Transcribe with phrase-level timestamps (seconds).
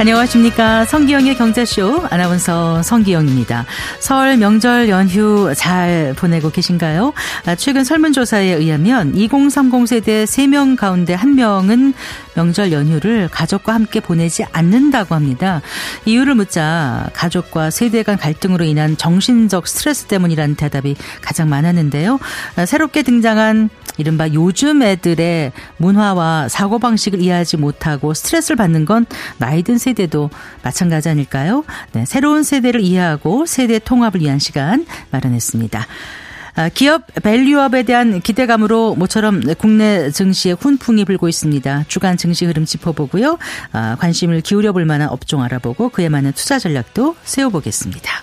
[0.00, 0.86] 안녕하십니까.
[0.86, 3.66] 성기영의 경제쇼 아나운서 성기영입니다.
[3.98, 7.12] 설 명절 연휴 잘 보내고 계신가요?
[7.44, 11.92] 아, 최근 설문조사에 의하면 2030 세대 3명 가운데 1명은
[12.34, 15.60] 명절 연휴를 가족과 함께 보내지 않는다고 합니다.
[16.06, 22.18] 이유를 묻자 가족과 세대 간 갈등으로 인한 정신적 스트레스 때문이라는 대답이 가장 많았는데요.
[22.56, 29.04] 아, 새롭게 등장한 이른바 요즘 애들의 문화와 사고방식을 이해하지 못하고 스트레스를 받는 건
[29.36, 30.30] 나이 든 세대 도
[30.62, 31.64] 마찬가지 아닐까요?
[31.92, 35.86] 네, 새로운 세대를 이해하고 세대 통합을 위한 시간 마련했습니다.
[36.56, 41.84] 아, 기업 밸류업에 대한 기대감으로 모처럼 국내 증시에 훈풍이 불고 있습니다.
[41.88, 43.38] 주간 증시 흐름 짚어보고요.
[43.72, 48.22] 아, 관심을 기울여 볼 만한 업종 알아보고 그에 맞는 투자 전략도 세워보겠습니다.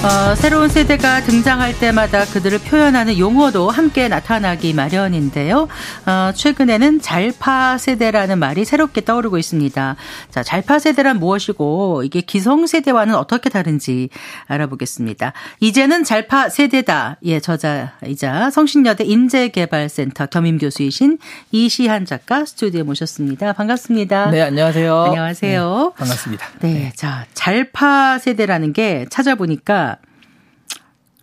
[0.00, 5.66] 어, 새로운 세대가 등장할 때마다 그들을 표현하는 용어도 함께 나타나기 마련인데요.
[6.06, 9.96] 어, 최근에는 잘파 세대라는 말이 새롭게 떠오르고 있습니다.
[10.30, 14.08] 자, 잘파 세대란 무엇이고 이게 기성 세대와는 어떻게 다른지
[14.46, 15.32] 알아보겠습니다.
[15.58, 17.16] 이제는 잘파 세대다.
[17.24, 21.18] 예, 저자이자 성신여대 인재개발센터 겸임 교수이신
[21.50, 23.52] 이시한 작가 스튜디오에 모셨습니다.
[23.52, 24.30] 반갑습니다.
[24.30, 24.96] 네, 안녕하세요.
[24.96, 25.92] 안녕하세요.
[25.96, 26.46] 네, 반갑습니다.
[26.60, 29.88] 네, 네, 자, 잘파 세대라는 게 찾아보니까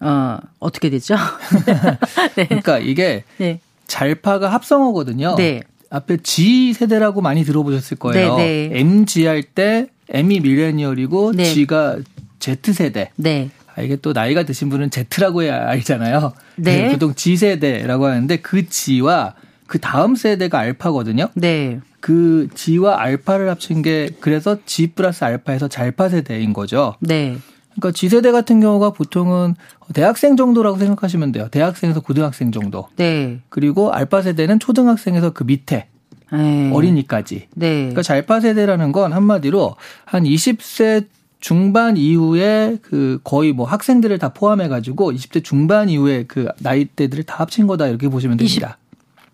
[0.02, 1.16] 어, 어떻게 되죠?
[2.36, 2.46] 네.
[2.48, 3.60] 그러니까 이게 네.
[3.88, 5.36] 잘파가 합성어거든요.
[5.38, 5.62] 네.
[5.90, 8.36] 앞에 G 세대라고 많이 들어보셨을 거예요.
[8.38, 8.80] 네, 네.
[8.80, 11.46] MG 할 때 M이 밀레니얼이고 네.
[11.46, 11.98] G가
[12.40, 13.12] Z 세대.
[13.16, 13.50] 네.
[13.76, 16.34] 아, 이게 또 나이가 드신 분은 Z라고 해야 알잖아요.
[16.58, 16.90] 네.
[16.92, 19.34] 보통 G 세대라고 하는데 그 G와
[19.68, 21.30] 그 다음 세대가 알파거든요.
[21.36, 21.80] 네.
[22.02, 26.96] 그 G와 알파를 합친 게 그래서 G 플러스 알파에서 잘파 세대인 거죠.
[27.00, 27.38] 네.
[27.76, 29.56] 그러니까 G세대 같은 경우가 보통은
[29.94, 31.48] 대학생 정도라고 생각하시면 돼요.
[31.52, 32.88] 대학생에서 고등학생 정도.
[32.96, 33.40] 네.
[33.50, 35.88] 그리고 알파 세대는 초등학생에서 그 밑에
[36.32, 36.72] 네.
[36.74, 37.48] 어린이까지.
[37.54, 37.76] 네.
[37.78, 39.76] 그러니까 잘파 세대라는 건 한마디로
[40.06, 41.08] 한 20세
[41.40, 47.36] 중반 이후에 그 거의 뭐 학생들을 다 포함해 가지고 20대 중반 이후에 그 나이대들을 다
[47.40, 48.78] 합친 거다 이렇게 보시면 됩니다.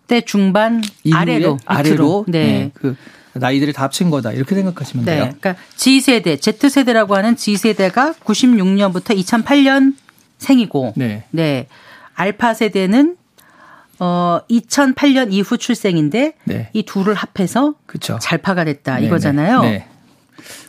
[0.08, 2.44] 20대 중반 아래로 아래로 네.
[2.44, 2.70] 네.
[2.74, 2.96] 그
[3.34, 5.12] 나이들이 다 합친 거다 이렇게 생각하시면 네.
[5.14, 5.22] 돼요.
[5.40, 9.94] 그러니까 G세대, Z세대라고 하는 G세대가 96년부터 2008년
[10.38, 11.24] 생이고 네.
[11.30, 11.66] 네.
[12.14, 13.16] 알파 세대는
[14.00, 16.68] 어 2008년 이후 출생인데 네.
[16.72, 18.18] 이 둘을 합해서 그쵸.
[18.20, 19.62] 잘파가 됐다 네, 이거잖아요.
[19.62, 19.70] 네.
[19.70, 19.86] 네.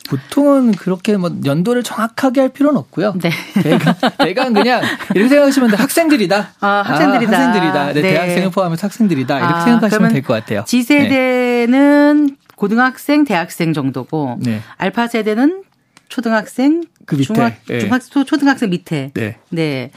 [0.08, 3.14] 보통은 그렇게 뭐 연도를 정확하게 할 필요는 없고요.
[3.20, 3.30] 네.
[3.62, 4.82] 대강, 대강 그냥
[5.14, 5.76] 이렇게 생각하시면 돼.
[5.76, 6.48] 학생들이다.
[6.60, 7.32] 아, 학생들이다.
[7.36, 7.86] 아, 학생들이다.
[7.86, 8.02] 네, 네.
[8.12, 9.38] 대학생을 포함해서 학생들이다.
[9.38, 10.62] 이렇게 아, 생각하시면 될 것 같아요.
[10.66, 14.60] G세대는 고등학생, 대학생 정도고 네.
[14.76, 15.62] 알파 세대는
[16.08, 17.34] 초등학생, 그 밑에.
[17.34, 17.80] 중학, 네.
[17.80, 19.10] 중학, 초등학생 밑에.
[19.14, 19.38] 네.
[19.50, 19.90] 네.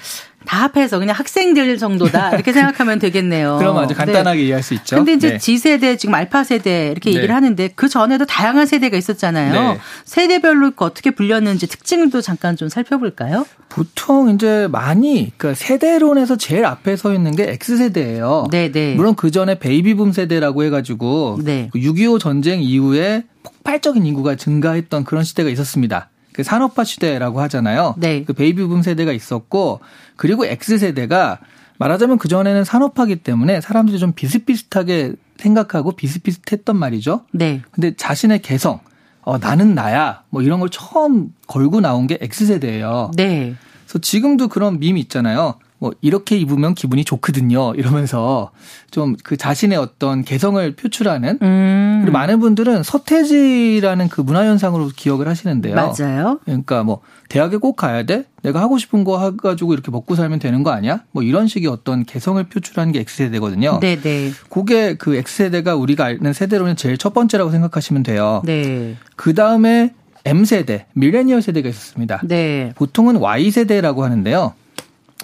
[0.47, 3.57] 다 합해서 그냥 학생들 정도다 이렇게 생각하면 되겠네요.
[3.59, 4.45] 그럼 아주 간단하게 네.
[4.45, 4.95] 이해할 수 있죠.
[4.95, 5.37] 근데 이제 네.
[5.37, 7.33] G세대 지금 알파 세대 이렇게 얘기를 네.
[7.33, 9.73] 하는데 그 전에도 다양한 세대가 있었잖아요.
[9.73, 9.79] 네.
[10.05, 13.45] 세대별로 어떻게 불렸는지 특징도 잠깐 좀 살펴볼까요?
[13.67, 18.47] 보통 이제 많이 그러니까 세대론에서 제일 앞에 서 있는 게 X세대예요.
[18.49, 18.95] 네, 네.
[18.95, 21.69] 물론 그 전에 베이비붐 세대라고 해 가지고 네.
[21.75, 26.09] 6.25 전쟁 이후에 폭발적인 인구가 증가했던 그런 시대가 있었습니다.
[26.37, 27.95] 그 산업화 시대라고 하잖아요.
[27.97, 28.23] 네.
[28.23, 29.79] 그 베이비붐 세대가 있었고
[30.17, 31.39] 그리고 X세대가
[31.79, 37.21] 말하자면 그 전에는 산업화기 때문에 사람들이 좀 비슷비슷하게 생각하고 비슷비슷했던 말이죠.
[37.31, 37.63] 네.
[37.71, 38.81] 근데 자신의 개성,
[39.21, 43.13] 어, 나는 나야, 뭐 이런 걸 처음 걸고 나온 게 X세대예요.
[43.15, 43.55] 네.
[43.85, 45.55] 그래서 지금도 그런 밈이 있잖아요.
[45.79, 47.73] 뭐 이렇게 입으면 기분이 좋거든요.
[47.75, 48.51] 이러면서
[48.91, 51.99] 좀 그 자신의 어떤 개성을 표출하는 음.
[52.01, 55.75] 그리고 많은 분들은 서태지라는 그 문화 현상으로 기억을 하시는데요.
[55.75, 56.39] 맞아요.
[56.45, 58.23] 그러니까 뭐 대학에 꼭 가야 돼?
[58.41, 61.03] 내가 하고 싶은 거 해가지고 이렇게 먹고 살면 되는 거 아니야?
[61.11, 63.79] 뭐 이런 식의 어떤 개성을 표출하는 게 X세대거든요.
[63.81, 64.01] 네네.
[64.01, 64.31] 네.
[64.49, 68.41] 그게 그 X세대가 우리가 아는 세대로는 제일 첫 번째라고 생각하시면 돼요.
[68.45, 68.95] 네.
[69.15, 72.21] 그 다음에 M세대, 밀레니얼 세대가 있었습니다.
[72.23, 72.71] 네.
[72.75, 74.53] 보통은 Y세대라고 하는데요.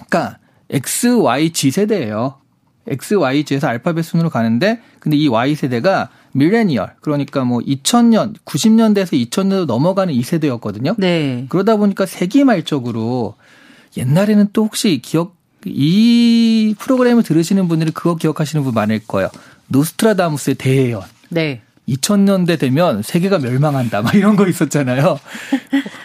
[0.08, 0.38] 그러니까
[0.74, 2.34] X, Y, G 세대예요.
[2.86, 9.12] X, Y, G에서 알파벳 순으로 가는데 근데 이 Y 세대가 밀레니얼 그러니까 뭐 2000년 90년대에서
[9.30, 10.96] 2000년도 넘어가는 이 세대였거든요.
[10.98, 11.46] 네.
[11.48, 13.36] 그러다 보니까 세기 말적으로
[13.96, 19.30] 옛날에는 또 혹시 기억 이 프로그램을 들으시는 분들이 그거 기억하시는 분 많을 거예요.
[19.68, 21.02] 노스트라다무스의 대예언.
[21.30, 21.62] 네.
[21.88, 24.02] 2000년대 되면 세계가 멸망한다.
[24.02, 25.18] 막 이런 거 있었잖아요.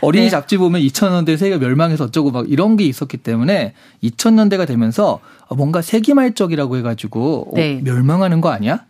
[0.02, 0.30] 어린이 네.
[0.30, 3.74] 잡지 보면 2000년대 세계가 멸망해서 어쩌고 막 이런 게 있었기 때문에
[4.04, 5.20] 2000년대가 되면서
[5.56, 7.78] 뭔가 세기말적이라고 해가지고 어, 네.
[7.78, 8.86] 어, 멸망하는 거 아니야?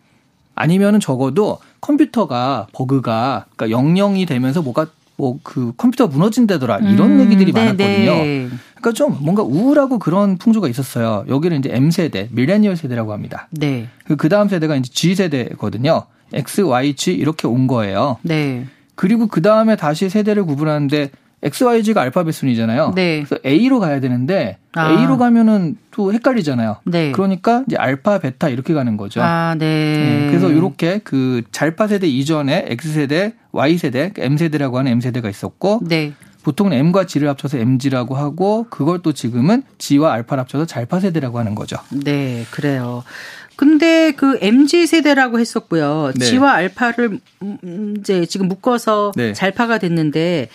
[0.54, 7.52] 아니면은 적어도 컴퓨터가 버그가 그러니까 영영이 되면서 뭐가 뭐 그 컴퓨터 무너진다더라 이런 음, 얘기들이
[7.52, 8.12] 네 많았거든요.
[8.12, 8.48] 네.
[8.76, 11.24] 그러니까 좀 뭔가 우울하고 그런 풍조가 있었어요.
[11.28, 13.46] 여기는 이제 M 세대, 밀레니얼 세대라고 합니다.
[13.50, 13.88] 네.
[14.04, 16.06] 그, 그 다음 세대가 이제 G 세대거든요.
[16.32, 18.18] X, Y, G 이렇게 온 거예요.
[18.22, 18.66] 네.
[18.94, 21.10] 그리고 그 다음에 다시 세대를 구분하는데
[21.42, 22.92] X, Y, G가 알파벳 순이잖아요.
[22.94, 23.22] 네.
[23.24, 24.90] 그래서 A로 가야 되는데 아.
[24.90, 26.76] A로 가면은 또 헷갈리잖아요.
[26.84, 27.12] 네.
[27.12, 29.22] 그러니까 이제 알파, 베타 이렇게 가는 거죠.
[29.22, 29.66] 아, 네.
[29.66, 30.26] 네.
[30.28, 35.30] 그래서 이렇게 그 잘파 세대 이전에 X 세대, Y 세대, M 세대라고 하는 M 세대가
[35.30, 36.12] 있었고 네.
[36.42, 41.54] 보통은 M과 G를 합쳐서 MG라고 하고 그걸 또 지금은 G와 알파를 합쳐서 잘파 세대라고 하는
[41.54, 41.76] 거죠.
[41.90, 43.02] 네, 그래요.
[43.60, 46.12] 근데 그 MG 세대라고 했었고요.
[46.16, 46.24] 네.
[46.24, 49.34] G와 알파를 음, 이제 지금 묶어서 네.
[49.34, 50.48] 잘파가 됐는데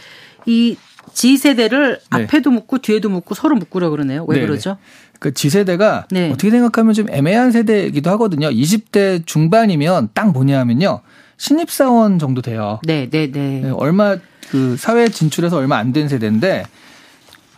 [0.48, 0.76] 이
[1.14, 2.24] G 세대를 네.
[2.24, 4.26] 앞에도 묶고 뒤에도 묶고 서로 묶으려 그러네요.
[4.28, 4.48] 왜 네, 네.
[4.48, 4.78] 그러죠?
[5.20, 6.32] 그 G 세대가 네.
[6.32, 8.50] 어떻게 생각하면 좀 애매한 세대이기도 하거든요.
[8.50, 11.02] 20대 중반이면 딱 뭐냐면요.
[11.38, 12.80] 신입사원 정도 돼요.
[12.88, 13.70] 네, 네, 네.
[13.76, 14.18] 얼마
[14.50, 16.66] 그 사회 진출해서 얼마 안 된 세대인데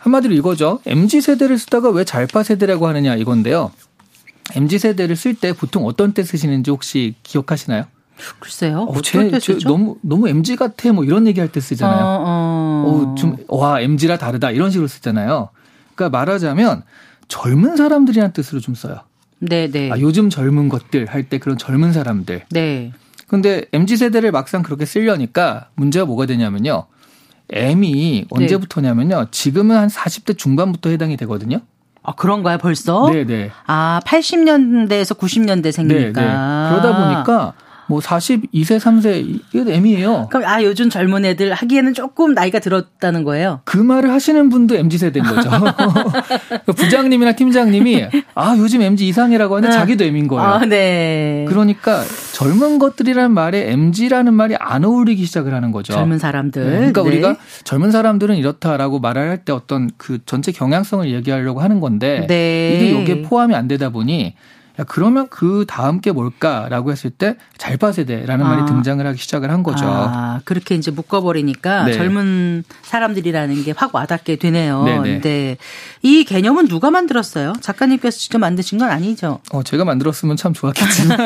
[0.00, 0.80] 한마디로 이거죠.
[0.84, 3.72] MG 세대를 쓰다가 왜 잘파 세대라고 하느냐 이건데요.
[4.54, 7.84] MZ 세대를 쓸 때 보통 어떤 때 쓰시는지 혹시 기억하시나요?
[8.40, 8.80] 글쎄요.
[8.88, 12.04] 어, 제, 제 너무 너무 MG 같아 뭐 이런 얘기할 때 쓰잖아요.
[12.04, 12.84] 어, 어.
[12.86, 15.50] 어, 좀와 MG라 다르다 이런 식으로 쓰잖아요.
[15.94, 16.82] 그러니까 말하자면
[17.28, 19.00] 젊은 사람들이란 뜻으로 좀 써요.
[19.38, 19.90] 네, 네.
[19.92, 22.46] 아, 요즘 젊은 것들 할 때 그런 젊은 사람들.
[22.50, 22.92] 네.
[23.28, 26.86] 근데 MZ 세대를 막상 그렇게 쓰려니까 문제가 뭐가 되냐면요.
[27.50, 29.26] M이 언제부터냐면요.
[29.30, 31.60] 지금은 한 40대 중반부터 해당이 되거든요.
[32.08, 33.10] 아, 그런가요, 벌써?
[33.10, 33.24] 네네.
[33.24, 33.50] 네.
[33.66, 36.20] 아, 80년대에서 90년대 생기니까.
[36.20, 36.32] 네네.
[36.70, 37.52] 그러다 보니까
[37.88, 40.28] 뭐 42세, 3세 이게 M이에요.
[40.30, 43.60] 그럼 아 요즘 젊은 애들 하기에는 조금 나이가 들었다는 거예요.
[43.64, 45.50] 그 말을 하시는 분도 MZ 세대인 거죠.
[46.66, 49.78] 그 부장님이나 팀장님이 아 요즘 MZ 이상이라고 하는데 네.
[49.78, 50.44] 자기도 M인 거예요.
[50.46, 51.46] 아, 네.
[51.48, 55.94] 그러니까 젊은 것들이란 말에 MZ라는 말이 안 어울리기 시작을 하는 거죠.
[55.94, 56.64] 젊은 사람들.
[56.64, 56.76] 네.
[56.76, 57.08] 그러니까 네.
[57.08, 62.76] 우리가 젊은 사람들은 이렇다라고 말을 할때 어떤 그 전체 경향성을 얘기하려고 하는 건데 네.
[62.76, 64.32] 이게 여기에 포함이 안 되다 보니 야,
[64.86, 68.48] 그러면 그 다음 게 뭘까라고 했을 때 잘파 세대라는 아.
[68.50, 69.86] 말이 등장을 하기 시작을 한 거죠.
[69.86, 71.92] 아, 그렇게 이제 묶어버리니까 네.
[71.94, 74.82] 젊은 사람들이라는 게 확 와닿게 되네요.
[74.84, 75.20] 네네.
[75.20, 75.56] 네.
[76.02, 77.52] 이 개념은 누가 만들었어요?
[77.60, 79.40] 작가님께서 직접 만드신 건 아니죠?
[79.52, 81.18] 어, 제가 만들었으면 참 좋았겠지만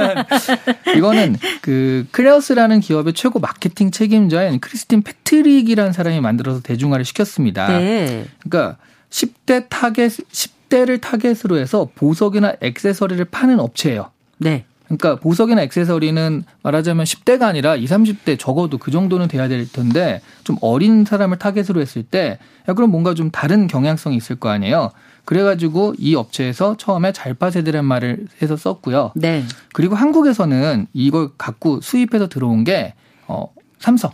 [0.97, 7.69] 이거는 그 클레어스라는 기업의 최고 마케팅 책임자인 크리스틴 패트릭이라는 사람이 만들어서 대중화를 시켰습니다.
[7.79, 8.27] 네.
[8.43, 8.77] 그러니까
[9.11, 14.11] 10대 타겟 10 대를 타겟으로 해서 보석이나 액세서리를 파는 업체예요.
[14.39, 14.65] 네.
[14.85, 20.57] 그러니까 보석이나 액세서리는 말하자면 10대가 아니라 20, 30대 적어도 그 정도는 돼야 될 텐데 좀
[20.63, 22.39] 어린 사람을 타겟으로 했을 때
[22.69, 24.93] 야, 그럼 뭔가 좀 다른 경향성이 있을 거 아니에요.
[25.27, 29.13] 그래가지고 이 업체에서 처음에 잘파세대란 말을 해서 썼고요.
[29.15, 29.45] 네.
[29.75, 32.95] 그리고 한국에서는 이걸 갖고 수입해서 들어온 게
[33.29, 34.11] 어, 삼성.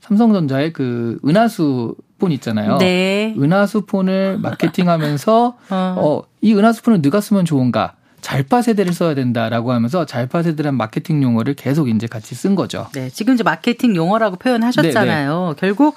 [0.00, 2.78] 삼성전자의 그 은하수 폰 있잖아요.
[2.78, 3.34] 네.
[3.36, 5.94] 은하수 폰을 마케팅하면서 어.
[5.98, 7.94] 어, 이 은하수 폰을 누가 쓰면 좋은가?
[8.20, 12.86] 잘파 세대를 써야 된다라고 하면서 잘파 세대란 마케팅 용어를 계속 이제 같이 쓴 거죠.
[12.92, 15.32] 네, 지금 이제 마케팅 용어라고 표현하셨잖아요.
[15.32, 15.48] 네네.
[15.48, 15.54] 네.
[15.58, 15.96] 결국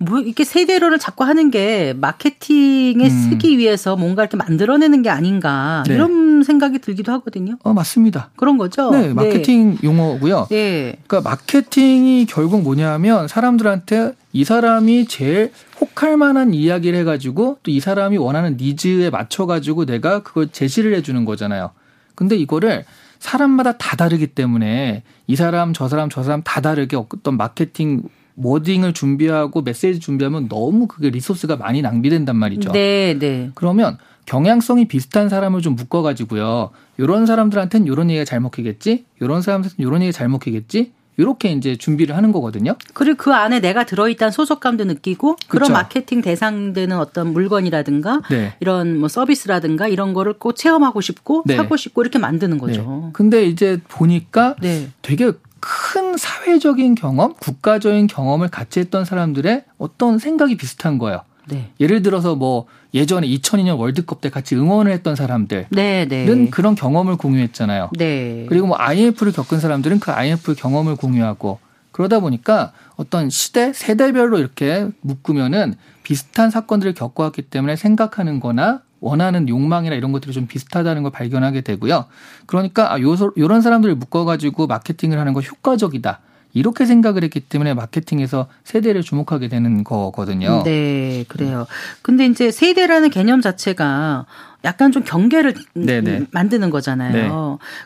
[0.00, 3.08] 뭐 이렇게 세대로를 자꾸 하는 게 마케팅에 음.
[3.10, 5.94] 쓰기 위해서 뭔가 이렇게 만들어내는 게 아닌가 네.
[5.94, 7.56] 이런 생각이 들기도 하거든요.
[7.64, 8.30] 어 맞습니다.
[8.36, 8.90] 그런 거죠.
[8.90, 9.14] 네, 네.
[9.14, 9.78] 마케팅 네.
[9.82, 10.46] 용어고요.
[10.50, 10.98] 네.
[11.06, 15.50] 그러니까 마케팅이 결국 뭐냐면 사람들한테 이 사람이 제일
[15.80, 21.70] 혹할 만한 이야기를 해가지고 또 이 사람이 원하는 니즈에 맞춰가지고 내가 그걸 제시를 해주는 거잖아요.
[22.14, 22.84] 근데 이거를
[23.20, 28.02] 사람마다 다 다르기 때문에 이 사람 저 사람 저 사람 다 다르게 어떤 마케팅
[28.42, 32.72] 워딩을 준비하고 메시지 준비하면 너무 그게 리소스가 많이 낭비된단 말이죠.
[32.72, 33.50] 네, 네.
[33.54, 36.70] 그러면 경향성이 비슷한 사람을 좀 묶어가지고요.
[37.00, 39.06] 요런 사람들한테는 요런 얘기가 잘 먹히겠지?
[39.22, 40.92] 요런 사람들한테는 요런 얘기가 잘 먹히겠지?
[41.18, 42.76] 이렇게 이제 준비를 하는 거거든요.
[42.94, 45.72] 그리고 그 안에 내가 들어있다는 소속감도 느끼고 그런 그렇죠.
[45.72, 48.54] 마케팅 대상되는 어떤 물건이라든가 네.
[48.60, 51.56] 이런 뭐 서비스라든가 이런 거를 꼭 체험하고 싶고 네.
[51.56, 52.82] 사고 싶고 이렇게 만드는 거죠.
[52.82, 53.10] 네.
[53.12, 54.90] 근데 이제 보니까 네.
[55.02, 61.22] 되게 큰 사회적인 경험, 국가적인 경험을 같이 했던 사람들의 어떤 생각이 비슷한 거예요.
[61.48, 61.70] 네.
[61.80, 66.48] 예를 들어서 뭐 예전에 2002년 월드컵 때 같이 응원을 했던 사람들은 네, 네.
[66.50, 67.90] 그런 경험을 공유했잖아요.
[67.96, 68.46] 네.
[68.48, 71.58] 그리고 뭐 IMF를 겪은 사람들은 그 IMF 경험을 공유하고
[71.90, 79.94] 그러다 보니까 어떤 시대 세대별로 이렇게 묶으면은 비슷한 사건들을 겪어왔기 때문에 생각하는 거나 원하는 욕망이나
[79.94, 82.06] 이런 것들이 좀 비슷하다는 걸 발견하게 되고요.
[82.46, 86.20] 그러니까 아, 요, 요런 사람들을 묶어가지고 마케팅을 하는 거 효과적이다.
[86.54, 90.62] 이렇게 생각을 했기 때문에 마케팅에서 세대를 주목하게 되는 거거든요.
[90.64, 91.66] 네, 그래요.
[92.02, 94.26] 근데 이제 세대라는 개념 자체가
[94.64, 96.26] 약간 좀 경계를 네네.
[96.32, 97.12] 만드는 거잖아요.
[97.12, 97.28] 네.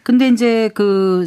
[0.02, 1.26] 근데 이제 그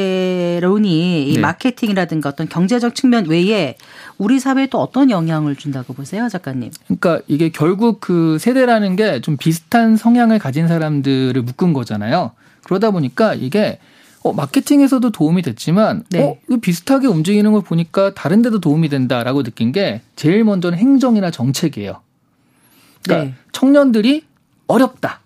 [0.00, 1.40] 세대론이 이 네.
[1.40, 3.76] 마케팅이라든가 어떤 경제적 측면 외에
[4.16, 6.70] 우리 사회에 또 어떤 영향을 준다고 보세요, 작가님?
[6.86, 12.30] 그러니까 이게 결국 그 세대라는 게 좀 비슷한 성향을 가진 사람들을 묶은 거잖아요.
[12.64, 13.78] 그러다 보니까 이게
[14.22, 16.22] 어, 마케팅에서도 도움이 됐지만, 네.
[16.22, 21.30] 어, 이거 비슷하게 움직이는 걸 보니까 다른 데도 도움이 된다라고 느낀 게 제일 먼저는 행정이나
[21.30, 22.00] 정책이에요.
[23.02, 23.34] 그러니까 네.
[23.52, 24.24] 청년들이
[24.70, 25.20] 어렵다.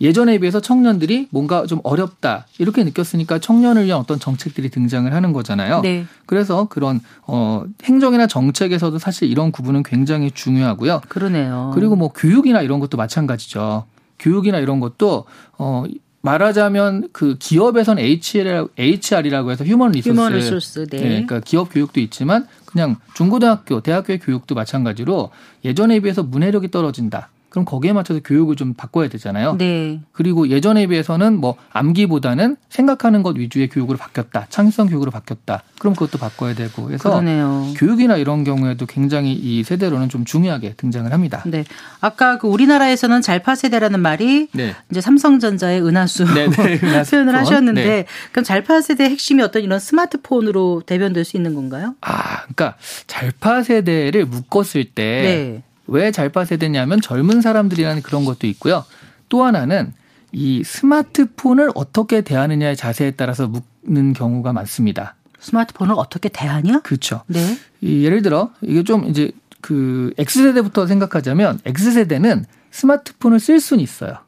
[0.00, 5.80] 예전에 비해서 청년들이 뭔가 좀 어렵다 이렇게 느꼈으니까 청년을 위한 어떤 정책들이 등장을 하는 거잖아요.
[5.80, 6.04] 네.
[6.26, 11.00] 그래서 그런 어 행정이나 정책에서도 사실 이런 구분은 굉장히 중요하고요.
[11.08, 11.72] 그러네요.
[11.74, 13.84] 그리고 뭐 교육이나 이런 것도 마찬가지죠.
[14.18, 15.24] 교육이나 이런 것도
[15.56, 15.84] 어
[16.20, 20.10] 말하자면 그 기업에서는 HR, HR이라고 해서 human resource.
[20.10, 20.96] human resource, 네.
[20.98, 21.08] 네.
[21.08, 25.30] 그러니까 기업 교육도 있지만 그냥 중고등학교, 대학교의 교육도 마찬가지로
[25.64, 27.30] 예전에 비해서 문해력이 떨어진다.
[27.48, 29.56] 그럼 거기에 맞춰서 교육을 좀 바꿔야 되잖아요.
[29.56, 30.00] 네.
[30.12, 34.46] 그리고 예전에 비해서는 뭐 암기보다는 생각하는 것 위주의 교육으로 바뀌었다.
[34.50, 35.62] 창의성 교육으로 바뀌었다.
[35.78, 36.84] 그럼 그것도 바꿔야 되고.
[36.84, 37.72] 그래서 그러네요.
[37.76, 41.42] 교육이나 이런 경우에도 굉장히 이 세대로는 좀 중요하게 등장을 합니다.
[41.46, 41.64] 네.
[42.00, 44.74] 아까 그 우리나라에서는 잘파 세대라는 말이 네.
[44.90, 46.78] 이제 삼성전자의 은하수 네, 네.
[47.08, 48.06] 표현을 하셨는데 네.
[48.32, 51.94] 그럼 잘파 세대의 핵심이 어떤 이런 스마트폰으로 대변될 수 있는 건가요?
[52.00, 52.76] 아, 그러니까
[53.06, 55.62] 잘파 세대를 묶었을 때 네.
[55.86, 58.84] 왜 잘파 세대냐면 젊은 사람들이라는 그런 것도 있고요.
[59.28, 59.92] 또 하나는
[60.32, 65.14] 이 스마트폰을 어떻게 대하느냐의 자세에 따라서 묶는 경우가 많습니다.
[65.40, 66.80] 스마트폰을 어떻게 대하냐?
[66.80, 67.22] 그렇죠.
[67.26, 67.40] 네.
[67.80, 74.18] 이 예를 들어 이게 좀 이제 그 X세대부터 생각하자면 X세대는 스마트폰을 쓸 수는 있어요.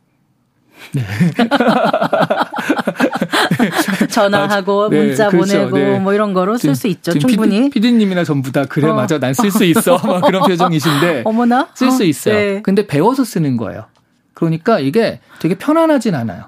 [0.93, 1.03] 네.
[4.11, 5.69] 전화하고 네, 문자 그렇죠.
[5.71, 5.99] 보내고 네.
[5.99, 7.13] 뭐 이런 거로 쓸 수 있죠.
[7.19, 7.71] 충분히.
[7.71, 8.95] 피디, 님이나 전부 다 그래 어.
[8.95, 12.07] 맞아 난 쓸 수 있어 막 그런 표정이신데 어머나 쓸수 어.
[12.07, 12.35] 있어요.
[12.35, 12.63] 네.
[12.63, 13.85] 근데 배워서 쓰는 거예요.
[14.35, 16.45] 그러니까 이게 되게 편안하진 않아요.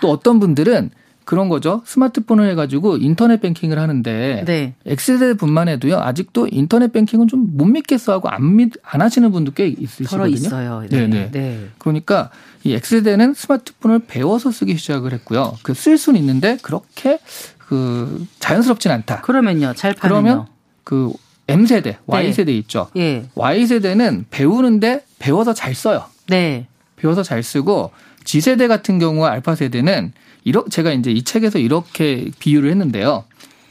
[0.00, 0.90] 또 어떤 분들은
[1.24, 1.82] 그런 거죠.
[1.86, 4.74] 스마트폰을 해가지고 인터넷 뱅킹을 하는데 네.
[4.86, 5.98] X세대뿐만 해도요.
[5.98, 10.26] 아직도 인터넷 뱅킹은 좀 못 믿겠어 하고 안, 믿, 안 하시는 분도 꽤 있으시거든요.
[10.34, 10.84] 있어요.
[10.90, 11.06] 네.
[11.06, 11.30] 네.
[11.30, 11.68] 네.
[11.78, 12.30] 그러니까
[12.64, 15.56] 이 X세대는 스마트폰을 배워서 쓰기 시작을 했고요.
[15.62, 17.18] 그 쓸 수는 있는데 그렇게
[17.58, 19.20] 그 자연스럽진 않다.
[19.22, 19.72] 그러면요.
[19.74, 20.22] 잘 파면요.
[20.22, 20.46] 그러면
[20.84, 21.12] 그
[21.46, 22.58] M세대, Y세대 네.
[22.58, 22.88] 있죠.
[22.96, 23.24] 예.
[23.34, 26.04] Y세대는 배우는데 배워서 잘 써요.
[26.28, 26.66] 네.
[26.96, 27.90] 배워서 잘 쓰고
[28.24, 30.12] G세대 같은 경우 알파 세대는
[30.44, 33.24] 이렇 제가 이제 이 책에서 이렇게 비유를 했는데요.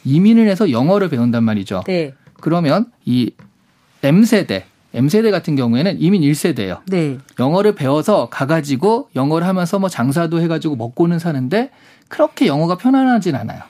[0.06, 1.84] 이민을 해서 영어를 배운단 말이죠.
[1.88, 2.14] 네.
[2.42, 3.32] 그러면 이
[4.02, 6.82] M세대, M세대 같은 경우에는 이민 1세대예요.
[6.88, 7.18] 네.
[7.40, 11.72] 영어를 배워서 가가지고 영어를 하면서 뭐 장사도 해가지고 먹고는 사는데
[12.10, 13.62] 그렇게 영어가 편안하진 않아요.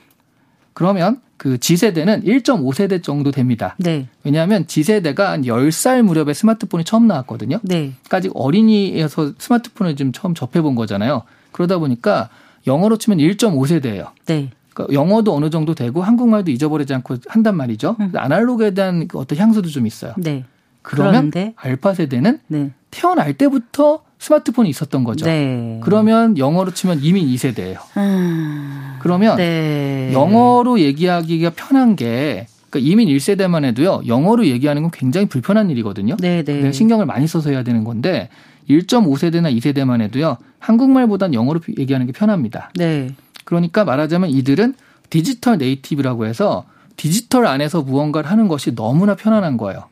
[0.73, 3.75] 그러면 그 G세대는 1.5세대 정도 됩니다.
[3.77, 4.07] 네.
[4.23, 7.59] 왜냐하면 G세대가 한 10살 무렵에 스마트폰이 처음 나왔거든요.
[7.63, 7.93] 네.
[8.09, 11.23] 아직 어린이에서 스마트폰을 지금 처음 접해본 거잖아요.
[11.51, 12.29] 그러다 보니까
[12.67, 14.09] 영어로 치면 1.5세대예요.
[14.25, 14.49] 네.
[14.73, 17.95] 그러니까 영어도 어느 정도 되고 한국말도 잊어버리지 않고 한단 말이죠.
[17.99, 18.11] 음.
[18.15, 20.13] 아날로그에 대한 그 어떤 향수도 좀 있어요.
[20.17, 20.45] 네.
[20.81, 21.53] 그러면 그런데?
[21.55, 22.71] 알파 세대는 네.
[22.91, 25.25] 태어날 때부터 스마트폰이 있었던 거죠.
[25.25, 25.79] 네.
[25.83, 27.77] 그러면 영어로 치면 이민 2세대예요.
[27.97, 28.95] 음.
[28.99, 30.11] 그러면 네.
[30.13, 34.01] 영어로 얘기하기가 편한 게 그러니까 이민 1세대만 해도요.
[34.07, 36.17] 영어로 얘기하는 건 굉장히 불편한 일이거든요.
[36.19, 36.71] 네, 네.
[36.71, 38.29] 신경을 많이 써서 해야 되는 건데
[38.69, 40.37] 1.5세대나 2세대만 해도요.
[40.59, 42.71] 한국말보단 영어로 얘기하는 게 편합니다.
[42.75, 43.13] 네.
[43.45, 44.75] 그러니까 말하자면 이들은
[45.09, 46.65] 디지털 네이티브라고 해서
[46.95, 49.85] 디지털 안에서 무언가를 하는 것이 너무나 편안한 거예요.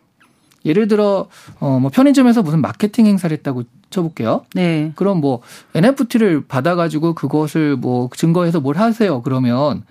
[0.64, 1.28] 예를 들어
[1.60, 4.46] 어 뭐 편의점에서 무슨 마케팅 행사를 했다고 쳐볼게요.
[4.54, 4.92] 네.
[4.96, 5.42] 그럼 뭐
[5.76, 9.22] NFT를 받아가지고 그것을 뭐 증거해서 뭘 하세요.
[9.24, 9.84] 그러면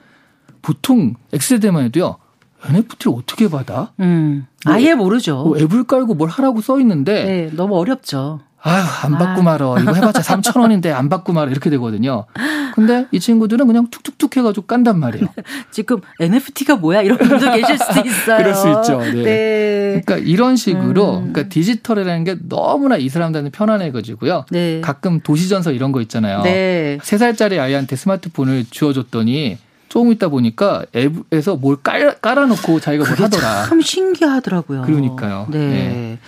[0.62, 2.16] 보통 X세대만 해도요.
[2.64, 3.92] NFT를 어떻게 받아?
[4.00, 4.46] 음.
[4.64, 5.42] 뭐, 아예 모르죠.
[5.44, 7.25] 뭐 앱을 깔고 뭘 하라고 써 있는데.
[7.25, 8.40] 네, 너무 어렵죠.
[8.62, 9.45] 아유, 안 받고 아.
[9.45, 9.79] 말어.
[9.81, 11.50] 이거 해봤자 3천 원인데 안 받고 말어.
[11.50, 12.26] 이렇게 되거든요.
[12.75, 15.26] 근데 이 친구들은 그냥 툭툭툭 해가지고 깐단 말이에요.
[15.73, 17.02] 지금 NFT가 뭐야?
[17.02, 18.37] 이런 분도 계실 수도 있어요.
[18.38, 18.99] 그럴 수 있죠.
[19.00, 19.23] 네.
[19.23, 20.02] 네.
[20.05, 21.33] 그러니까 이런 식으로, 음.
[21.33, 24.45] 그러니까 디지털이라는 게 너무나 이 사람들한테 편안해가지고요.
[24.50, 24.81] 네.
[24.83, 26.43] 가끔 도시전서 이런 거 있잖아요.
[26.43, 26.99] 네.
[27.02, 33.64] 3살짜리 아이한테 스마트폰을 주어줬더니 조금 있다 보니까 앱에서 뭘 깔, 깔아놓고 자기가 뭘 하더라.
[33.67, 34.83] 참 신기하더라고요.
[34.83, 35.49] 그러니까요.
[35.50, 35.59] 네.
[35.59, 36.19] 네.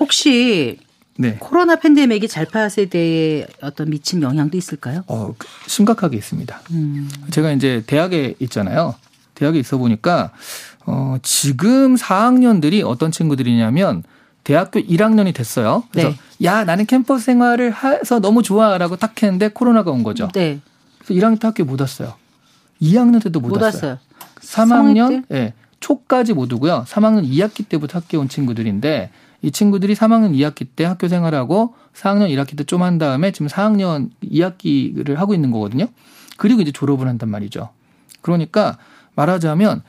[0.00, 0.78] 혹시
[1.16, 1.36] 네.
[1.38, 5.04] 코로나 팬데믹이 잘파 세대에 어떤 미친 영향도 있을까요?
[5.06, 5.34] 어,
[5.66, 6.60] 심각하게 있습니다.
[6.72, 7.08] 음.
[7.30, 8.94] 제가 이제 대학에 있잖아요.
[9.34, 10.32] 대학에 있어 보니까
[10.86, 14.02] 어, 지금 4학년들이 어떤 친구들이냐면
[14.42, 15.84] 대학교 1학년이 됐어요.
[15.90, 16.16] 그래서 네.
[16.44, 20.28] 야 나는 캠퍼스 생활을 해서 너무 좋아라고 딱 했는데 코로나가 온 거죠.
[20.34, 20.60] 네.
[20.98, 22.14] 그래서 1학년 때 학교 못 왔어요.
[22.82, 23.98] 2학년 때도 못, 못 왔어요.
[23.98, 23.98] 왔어요.
[24.42, 25.34] 3학년 예.
[25.34, 26.84] 네, 초까지 못 오고요.
[26.86, 29.10] 3학년 2학기 때부터 학교 온 친구들인데
[29.44, 34.08] 이 친구들이 3학년 2학기 때 학교 생활하고 4학년 1학기 때 좀 한 다음에 지금 4학년
[34.24, 35.86] 2학기를 하고 있는 거거든요.
[36.38, 37.68] 그리고 이제 졸업을 한단 말이죠.
[38.22, 38.78] 그러니까
[39.16, 39.82] 말하자면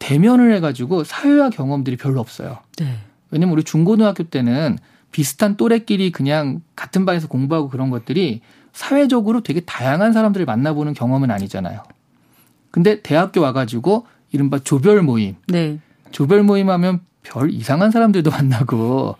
[0.00, 2.58] 대면을 해가지고 사회화 경험들이 별로 없어요.
[2.78, 2.98] 네.
[3.30, 4.76] 왜냐면 우리 중고등학교 때는
[5.12, 8.40] 비슷한 또래끼리 그냥 같은 반에서 공부하고 그런 것들이
[8.72, 11.80] 사회적으로 되게 다양한 사람들을 만나보는 경험은 아니잖아요.
[12.72, 15.36] 근데 대학교 와가지고 이른바 조별 모임.
[15.46, 15.78] 네.
[16.10, 19.16] 조별 모임 하면 별 이상한 사람들도 만나고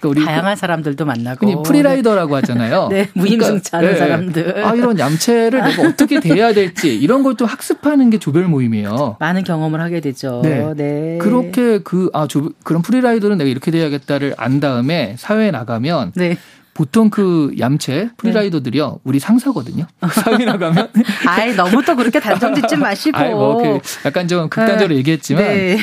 [0.00, 2.86] 그러니까 우리 다양한 사람들도 만나고 프리라이더라고 하잖아요.
[2.88, 4.32] 네, 무임승차하는 그러니까, 네.
[4.32, 4.64] 사람들.
[4.64, 9.16] 아 이런 얌체를 내가 어떻게 대해야 될지 이런 걸 또 학습하는 게 조별 모임이에요.
[9.18, 10.40] 많은 경험을 하게 되죠.
[10.44, 10.72] 네.
[10.76, 11.18] 네.
[11.20, 12.26] 그렇게 그아
[12.64, 16.36] 그런 프리라이더는 내가 이렇게 돼야겠다를 안 다음에 사회에 나가면 네.
[16.74, 18.94] 보통 그 얌체 프리라이더들이요 네.
[19.02, 19.84] 우리 상사거든요.
[20.12, 20.90] 사회 나가면
[21.26, 23.18] 아이 너무 또 그렇게 단정 짓지 마시고.
[23.18, 24.96] 아이 뭐그 약간 좀 극단적으로 네.
[24.98, 25.78] 얘기했지만 네.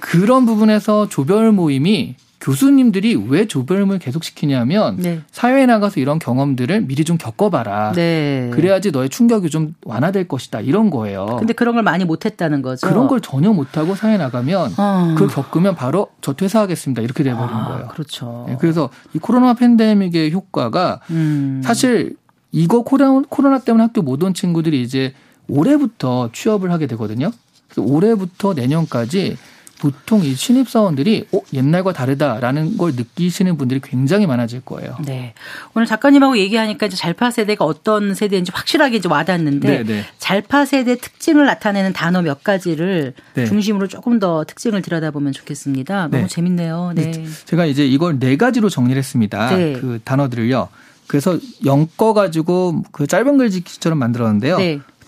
[0.00, 5.20] 그런 부분에서 조별 모임이 교수님들이 왜 조별을 계속 시키냐면 네.
[5.30, 7.92] 사회에 나가서 이런 경험들을 미리 좀 겪어봐라.
[7.92, 8.50] 네.
[8.54, 10.60] 그래야지 너의 충격이 좀 완화될 것이다.
[10.60, 11.36] 이런 거예요.
[11.38, 12.86] 근데 그런 걸 많이 못했다는 거죠.
[12.88, 15.14] 그런 걸 전혀 못하고 사회 에 나가면 어.
[15.18, 17.02] 그걸 겪으면 바로 저 퇴사하겠습니다.
[17.02, 17.88] 이렇게 돼버리는 아, 거예요.
[17.88, 18.46] 그렇죠.
[18.48, 21.60] 네, 그래서 이 코로나 팬데믹의 효과가 음.
[21.62, 22.16] 사실
[22.52, 25.12] 이거 코로나, 코로나 때문에 학교 못 온 친구들이 이제
[25.46, 27.30] 올해부터 취업을 하게 되거든요.
[27.68, 29.36] 그래서 올해부터 내년까지
[29.80, 34.94] 보통 이 신입 사원들이 어, 옛날과 다르다라는 걸 느끼시는 분들이 굉장히 많아질 거예요.
[35.06, 35.32] 네.
[35.74, 40.04] 오늘 작가님하고 얘기하니까 이제 잘파 세대가 어떤 세대인지 확실하게 이제 와닿는데 네, 네.
[40.18, 43.46] 잘파 세대 특징을 나타내는 단어 몇 가지를 네.
[43.46, 46.08] 중심으로 조금 더 특징을 들여다보면 좋겠습니다.
[46.08, 46.26] 너무 네.
[46.26, 46.92] 재밌네요.
[46.94, 47.24] 네.
[47.46, 49.56] 제가 이제 이걸 네 가지로 정리를 했습니다.
[49.56, 49.72] 네.
[49.80, 50.68] 그 단어들을요.
[51.06, 54.58] 그래서 영꺼 가지고 그 짧은 글짓기처럼 만들었는데요.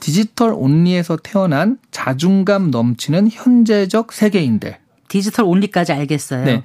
[0.03, 0.07] 네.
[0.07, 4.77] 디지털 온리에서 태어난 자중감 넘치는 현재적 세계인들.
[5.09, 6.45] 디지털 온리까지 알겠어요.
[6.45, 6.63] 네.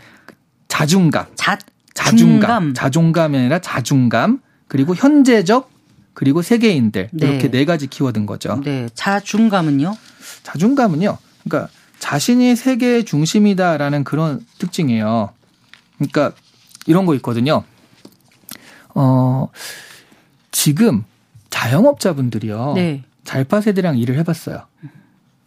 [0.68, 1.28] 자중감.
[1.36, 1.60] 자,
[1.94, 2.74] 자중감.
[2.74, 4.42] 자존감이 아니라 자중감.
[4.68, 5.70] 그리고 현재적
[6.14, 7.10] 그리고 세계인들.
[7.12, 7.28] 네.
[7.28, 8.60] 이렇게 네 가지 키워드인 거죠.
[8.64, 8.90] 네.
[8.96, 9.96] 자중감은요?
[10.42, 11.18] 자중감은요.
[11.44, 15.30] 그러니까 자신이 세계의 중심이다라는 그런 특징이에요.
[15.98, 16.32] 그러니까
[16.88, 17.64] 이런 거 있거든요.
[18.96, 19.50] 어,
[20.52, 21.04] 지금
[21.52, 22.74] 자영업자분들이요.
[22.76, 23.04] 네.
[23.28, 24.62] 잘파 세대랑 일을 해봤어요.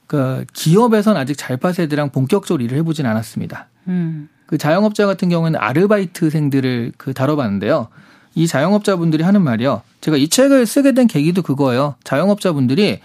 [0.06, 3.68] 그 기업에선 아직 잘파 세대랑 본격적으로 일을 해보진 않았습니다.
[3.88, 4.28] 음.
[4.44, 7.88] 그 자영업자 같은 경우는 아르바이트생들을 그 다뤄봤는데요.
[8.34, 9.80] 이 자영업자분들이 하는 말이요.
[10.02, 11.94] 제가 이 책을 쓰게 된 계기도 그거예요.
[12.04, 13.00] 자영업자분들이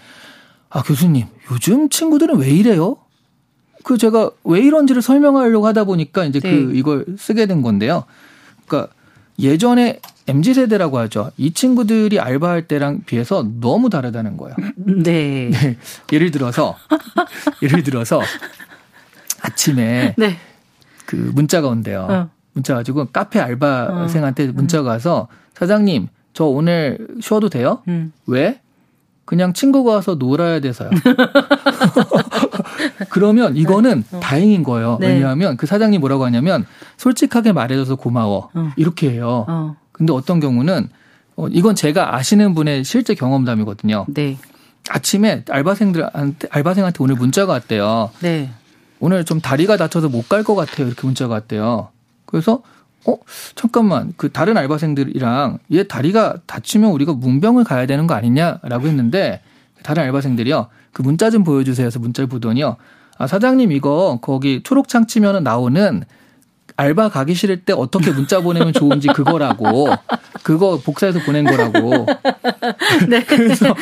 [0.68, 2.98] 아 교수님 요즘 친구들은 왜 이래요?
[3.82, 6.64] 그 제가 왜 이런지를 설명하려고 하다 보니까 이제 그 네.
[6.66, 8.04] 그 이걸 쓰게 된 건데요.
[8.66, 8.92] 그러니까
[9.38, 11.30] 예전에 MZ 세대라고 하죠.
[11.36, 14.56] 이 친구들이 알바할 때랑 비해서 너무 다르다는 거예요.
[14.76, 15.50] 네.
[15.50, 15.76] 네.
[16.12, 16.76] 예를 들어서
[17.62, 18.20] 예를 들어서
[19.42, 20.36] 아침에 네.
[21.04, 22.06] 그 문자가 온대요.
[22.10, 22.28] 어.
[22.52, 24.52] 문자 가지고 카페 알바생한테 어.
[24.52, 27.82] 문자가 와서 사장님 저 오늘 쉬어도 돼요?
[27.88, 28.12] 음.
[28.26, 28.60] 왜?
[29.24, 30.90] 그냥 친구가 와서 놀아야 돼서요.
[33.10, 34.20] 그러면 이거는 어.
[34.20, 34.98] 다행인 거예요.
[35.00, 35.08] 네.
[35.14, 38.50] 왜냐하면 그 사장님 뭐라고 하냐면 솔직하게 말해줘서 고마워.
[38.54, 38.72] 어.
[38.76, 39.44] 이렇게 해요.
[39.48, 39.76] 어.
[39.92, 40.88] 근데 어떤 경우는
[41.36, 44.06] 어, 이건 제가 아시는 분의 실제 경험담이거든요.
[44.08, 44.38] 네.
[44.88, 48.10] 아침에 알바생들한테 알바생한테 오늘 문자가 왔대요.
[48.20, 48.50] 네.
[49.00, 50.86] 오늘 좀 다리가 다쳐서 못 갈 것 같아요.
[50.86, 51.88] 이렇게 문자가 왔대요.
[52.24, 52.62] 그래서
[53.06, 53.16] 어
[53.54, 59.42] 잠깐만 그 다른 알바생들이랑 얘 다리가 다치면 우리가 문병을 가야 되는 거 아니냐라고 했는데
[59.82, 61.86] 다른 알바생들이요 그 문자 좀 보여주세요.
[61.86, 62.76] 해서 문자를 보더니요
[63.18, 66.04] 아 사장님 이거 거기 초록창 치면은 나오는
[66.78, 69.88] 알바 가기 싫을 때 어떻게 문자 보내면 좋은지 그거라고
[70.42, 72.06] 그거 복사해서 보낸 거라고.
[73.08, 73.22] 네.
[73.24, 73.74] 그래서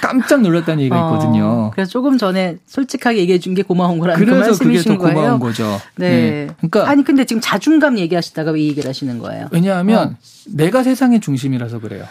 [0.00, 1.44] 깜짝 놀랐다는 얘기가 어, 있거든요.
[1.44, 4.98] 어, 그래서 조금 전에 솔직하게 얘기해 준 게 고마운 거라는 그 그래서 그 그게 더
[4.98, 5.14] 거예요?
[5.14, 5.80] 고마운 거죠.
[5.96, 6.08] 네.
[6.10, 6.46] 네.
[6.58, 9.48] 그러니까 아니 근데 지금 자존감 얘기하시다가 왜 얘기를 하시는 거예요?
[9.50, 10.14] 왜냐하면 어.
[10.46, 12.04] 내가 세상의 중심이라서 그래요.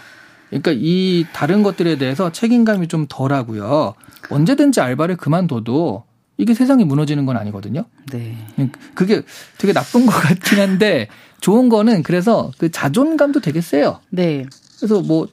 [0.49, 3.95] 그러니까 이 다른 것들에 대해서 책임감이 좀 덜하고요.
[4.29, 6.03] 언제든지 알바를 그만둬도
[6.37, 7.85] 이게 세상이 무너지는 건 아니거든요.
[8.11, 8.37] 네.
[8.93, 9.21] 그게
[9.57, 11.07] 되게 나쁜 것 같긴 한데
[11.41, 13.99] 좋은 거는 그래서 그 자존감도 되게 세요.
[14.09, 14.45] 네.
[14.79, 15.27] 그래서 뭐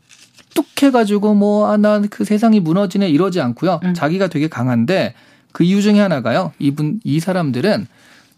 [0.54, 3.80] 뚝 해가지고 뭐, 아, 난 그 세상이 무너지네 이러지 않고요.
[3.84, 3.94] 음.
[3.94, 5.14] 자기가 되게 강한데
[5.52, 6.52] 그 이유 중에 하나가요.
[6.58, 7.86] 이분, 이 사람들은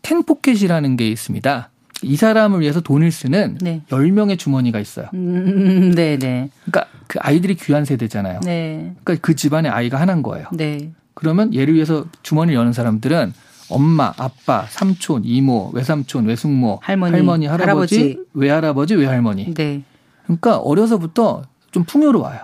[0.02, 1.70] 텐포켓이라는 게 있습니다.
[2.04, 3.82] 이 사람을 위해서 돈을 쓰는 네.
[3.88, 5.06] 10명의 주머니가 있어요.
[5.14, 6.50] 음, 네, 네.
[6.64, 8.40] 그러니까 그 아이들이 귀한 세대잖아요.
[8.44, 8.92] 네.
[9.04, 10.46] 그러니까 그 집안에 아이가 하나인 거예요.
[10.52, 10.92] 네.
[11.14, 13.32] 그러면 얘를 위해서 주머니를 여는 사람들은
[13.70, 19.54] 엄마, 아빠, 삼촌, 이모, 외삼촌, 외숙모, 할머니, 할머니 할아버지, 할아버지, 외할아버지, 외할머니.
[19.54, 19.82] 네.
[20.24, 22.38] 그러니까 어려서부터 좀 풍요로워요.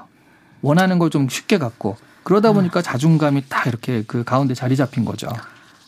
[0.63, 5.29] 원하는 걸 좀 쉽게 갖고 그러다 보니까 자존감이 딱 이렇게 그 가운데 자리 잡힌 거죠.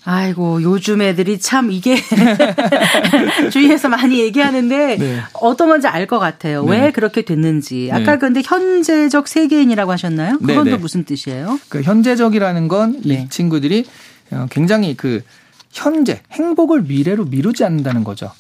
[0.05, 1.97] 아이고 요즘 애들이 참 이게
[3.53, 5.21] 주위에서 많이 얘기하는데 네.
[5.35, 6.65] 어떤 건지 알 것 같아요.
[6.65, 6.71] 네.
[6.87, 7.89] 왜 그렇게 됐는지.
[7.91, 7.93] 네.
[7.93, 8.19] 아까 네.
[8.19, 10.39] 근데 현재적 세계인이라고 하셨나요?
[10.39, 10.77] 그건 네, 또 네.
[10.77, 11.59] 무슨 뜻이에요?
[11.69, 13.27] 그 현재적이라는 건이 네.
[13.31, 13.85] 친구들이
[14.33, 15.23] 어, 굉장히 그
[15.71, 18.33] 현재 행복을 미래로 미루지 않는다는 거죠.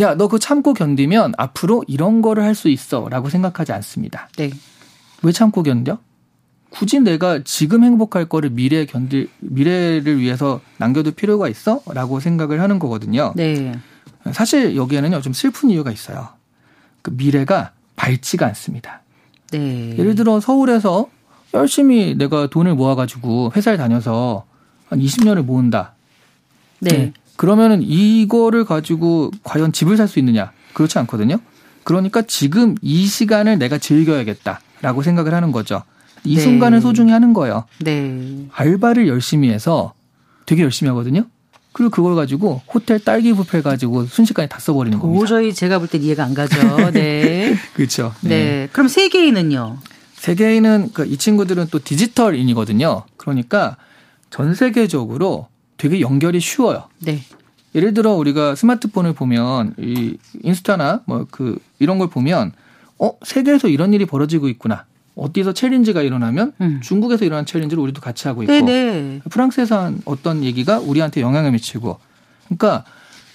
[0.00, 4.28] 야, 너그 참고 견디면 앞으로 이런 거를 할 수 있어 라고 생각하지 않습니다.
[4.36, 4.50] 네.
[5.22, 5.98] 왜 참고 견뎌?
[6.78, 13.32] 굳이 내가 지금 행복할 거를 미래에 견딜 미래를 위해서 남겨둘 필요가 있어라고 생각을 하는 거거든요.
[13.34, 13.72] 네.
[14.32, 16.28] 사실 여기에는요 좀 슬픈 이유가 있어요.
[17.00, 19.00] 그 미래가 밝지가 않습니다.
[19.52, 19.96] 네.
[19.96, 21.08] 예를 들어 서울에서
[21.54, 24.44] 열심히 내가 돈을 모아가지고 회사를 다녀서
[24.88, 25.94] 한 20년을 모은다.
[26.80, 26.90] 네.
[26.90, 27.12] 네.
[27.36, 30.52] 그러면은 이거를 가지고 과연 집을 살 수 있느냐?
[30.74, 31.38] 그렇지 않거든요.
[31.84, 35.82] 그러니까 지금 이 시간을 내가 즐겨야겠다라고 생각을 하는 거죠.
[36.26, 36.40] 이 네.
[36.40, 37.64] 순간을 소중히 하는 거예요.
[37.80, 38.46] 네.
[38.52, 39.94] 알바를 열심히 해서
[40.46, 41.24] 되게 열심히 하거든요.
[41.72, 45.20] 그리고 그걸 가지고 호텔 딸기 뷔페 가지고 순식간에 다 써버리는 겁니다.
[45.20, 46.56] 도저히 제가 볼 땐 이해가 안 가죠.
[46.92, 47.54] 네.
[47.74, 48.14] 그렇죠.
[48.22, 48.28] 네.
[48.28, 48.68] 네.
[48.72, 49.78] 그럼 세계인은요?
[50.14, 53.04] 세계인은 그이 친구들은 또 디지털인이거든요.
[53.16, 53.76] 그러니까
[54.30, 56.84] 전 세계적으로 되게 연결이 쉬워요.
[57.00, 57.20] 네.
[57.74, 62.52] 예를 들어 우리가 스마트폰을 보면 이 인스타나 뭐 그 이런 걸 보면
[62.98, 64.86] 어 세계에서 이런 일이 벌어지고 있구나.
[65.16, 66.80] 어디서 챌린지가 일어나면 음.
[66.82, 69.22] 중국에서 일어난 챌린지를 우리도 같이 하고 있고 네네.
[69.30, 71.98] 프랑스에서 한 어떤 얘기가 우리한테 영향을 미치고
[72.44, 72.84] 그러니까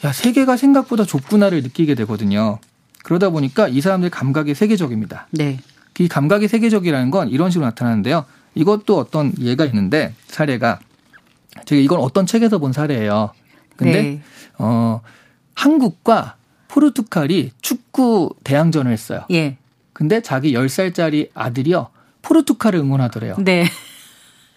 [0.06, 2.60] 야 세계가 생각보다 좁구나를 느끼게 되거든요.
[3.04, 5.28] 그러다 보니까 이 사람들 감각이 세계적입니다.
[5.32, 5.60] 네.
[6.00, 8.26] 이 감각이 세계적이라는 건 이런 식으로 나타나는데요.
[8.54, 10.80] 이것도 어떤 예가 있는데 사례가
[11.66, 13.32] 제가 이건 어떤 책에서 본 사례예요.
[13.76, 14.22] 근데 네.
[14.60, 15.02] 어
[15.56, 16.36] 한국과
[16.68, 19.26] 포르투갈이 축구 대항전을 했어요.
[19.32, 19.58] 예.
[19.94, 21.88] 근데 자기 10살짜리 아들이요.
[22.22, 23.36] 포르투갈을 응원하더래요.
[23.40, 23.64] 네.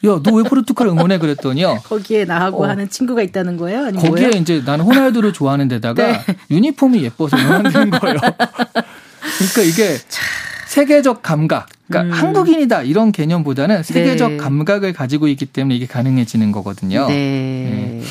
[0.07, 1.81] 야, 너 왜 포르투갈 응원해 그랬더니요.
[1.89, 2.69] 거기에 나하고 어.
[2.69, 3.85] 하는 친구가 있다는 거예요?
[3.93, 4.29] 거기에 뭐예요?
[4.31, 6.37] 이제 나는 호날두를 좋아하는 데다가 네.
[6.51, 8.19] 유니폼이 예뻐서 응원하는 거예요.
[8.19, 9.97] 그러니까 이게
[10.69, 12.21] 세계적 감각, 그러니까 음.
[12.23, 14.37] 한국인이다 이런 개념보다는 세계적 네.
[14.37, 17.07] 감각을 가지고 있기 때문에 이게 가능해지는 거거든요.
[17.09, 17.15] 네.
[17.15, 18.03] 네.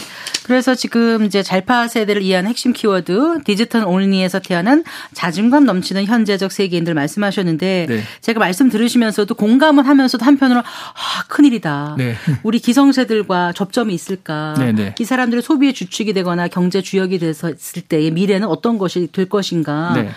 [0.46, 6.94] 그래서 지금 이제 잘파 세대를 이해하는 핵심 키워드 디지털 온리에서 태어난 자존감 넘치는 현재적 세계인들
[6.94, 8.04] 말씀하셨는데 네.
[8.22, 11.96] 제가 말씀 들으시면서도 공감을 하면서도 한편으로 아 큰일이다.
[11.98, 12.16] 네.
[12.44, 14.56] 우리 기성세들과 접점이 있을까?
[14.58, 14.96] 네, 네.
[15.00, 19.94] 이 사람들의 소비의 주축이 되거나 경제 주역이 됐을 때의 미래는 어떤 것이 될 것인가?
[19.96, 20.10] 네.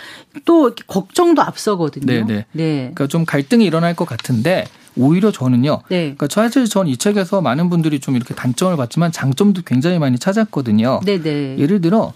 [0.44, 2.06] 또 걱정도 앞서거든요.
[2.06, 2.44] 네, 네.
[2.52, 2.76] 네.
[2.94, 4.64] 그러니까 좀 갈등이 일어날 것 같은데
[4.96, 5.80] 오히려 저는요.
[5.88, 6.14] 네.
[6.16, 11.00] 그러니까 사실 전 이 책에서 많은 분들이 좀 이렇게 단점을 봤지만 장점도 굉장히 많이 찾았거든요.
[11.04, 11.22] 네네.
[11.22, 11.58] 네.
[11.58, 12.12] 예를 들어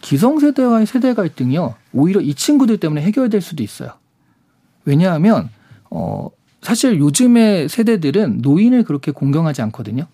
[0.00, 1.74] 기성세대와의 세대 갈등이요.
[1.92, 3.90] 오히려 이 친구들 때문에 해결될 수도 있어요.
[4.84, 5.48] 왜냐하면
[5.90, 6.28] 어
[6.62, 10.06] 사실 요즘의 세대들은 노인을 그렇게 공경하지 않거든요.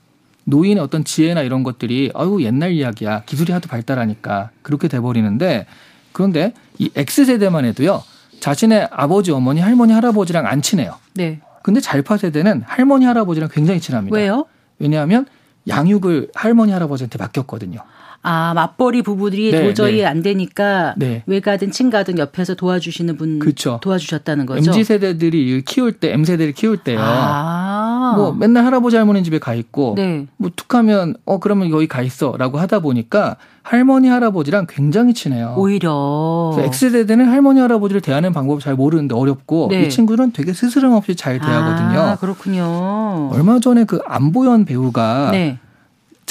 [0.44, 5.66] 노인의 어떤 지혜나 이런 것들이 아유 옛날 이야기야 기술이 하도 발달하니까 그렇게 돼버리는데
[6.12, 8.02] 그런데 이 X세대만 해도요
[8.40, 10.96] 자신의 아버지 어머니 할머니 할아버지랑 안 친해요.
[11.14, 11.40] 네.
[11.62, 14.16] 근데 잘파 세대는 할머니 할아버지랑 굉장히 친합니다.
[14.16, 14.46] 왜요?
[14.78, 15.26] 왜냐하면
[15.68, 17.80] 양육을 할머니 할아버지한테 맡겼거든요.
[18.24, 20.06] 아 맞벌이 부부들이 네, 도저히 네.
[20.06, 21.24] 안 되니까 네.
[21.26, 23.80] 외가든 친가든 옆에서 도와주시는 분 그쵸.
[23.82, 24.70] 도와주셨다는 거죠.
[24.70, 27.00] mz 세대들이 키울 때 m 세대를 키울 때요.
[27.00, 27.71] 아.
[28.16, 30.26] 뭐 맨날 할아버지 할머니 집에 가 있고 네.
[30.36, 35.54] 뭐 툭하면 어 그러면 여기 가 있어라고 하다 보니까 할머니 할아버지랑 굉장히 친해요.
[35.56, 39.82] 오히려 X세대는 할머니 할아버지를 대하는 방법을 잘 모르는데 어렵고 네.
[39.82, 42.00] 이 친구는 되게 스스럼 없이 잘 대하거든요.
[42.00, 43.30] 아, 그렇군요.
[43.32, 45.58] 얼마 전에 그 안보현 배우가 네.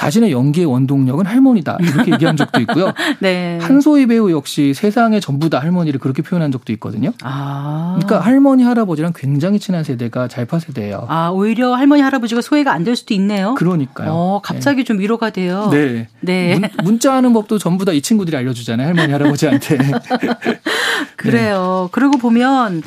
[0.02, 2.92] 자신의 연기의 원동력은 할머니다 이렇게 얘기한 적도 있고요.
[3.20, 3.60] 네.
[3.62, 7.12] 한소희 배우 역시 세상의 전부다 할머니를 그렇게 표현한 적도 있거든요.
[7.22, 7.94] 아.
[8.00, 11.06] 그러니까 할머니 할아버지랑 굉장히 친한 세대가 잘파 세대예요.
[11.08, 13.54] 아 오히려 할머니 할아버지가 소외가 안 될 수도 있네요.
[13.54, 14.10] 그러니까요.
[14.12, 14.84] 어, 갑자기 네.
[14.86, 15.70] 좀 위로가 돼요.
[15.72, 16.08] 네.
[16.22, 16.60] 네.
[16.84, 18.88] 문, 자하는 법도 전부 다 이 친구들이 알려주잖아요.
[18.88, 19.78] 할머니 할아버지한테.
[21.16, 21.84] 그래요.
[21.86, 21.90] 네.
[21.92, 22.82] 그러고 보면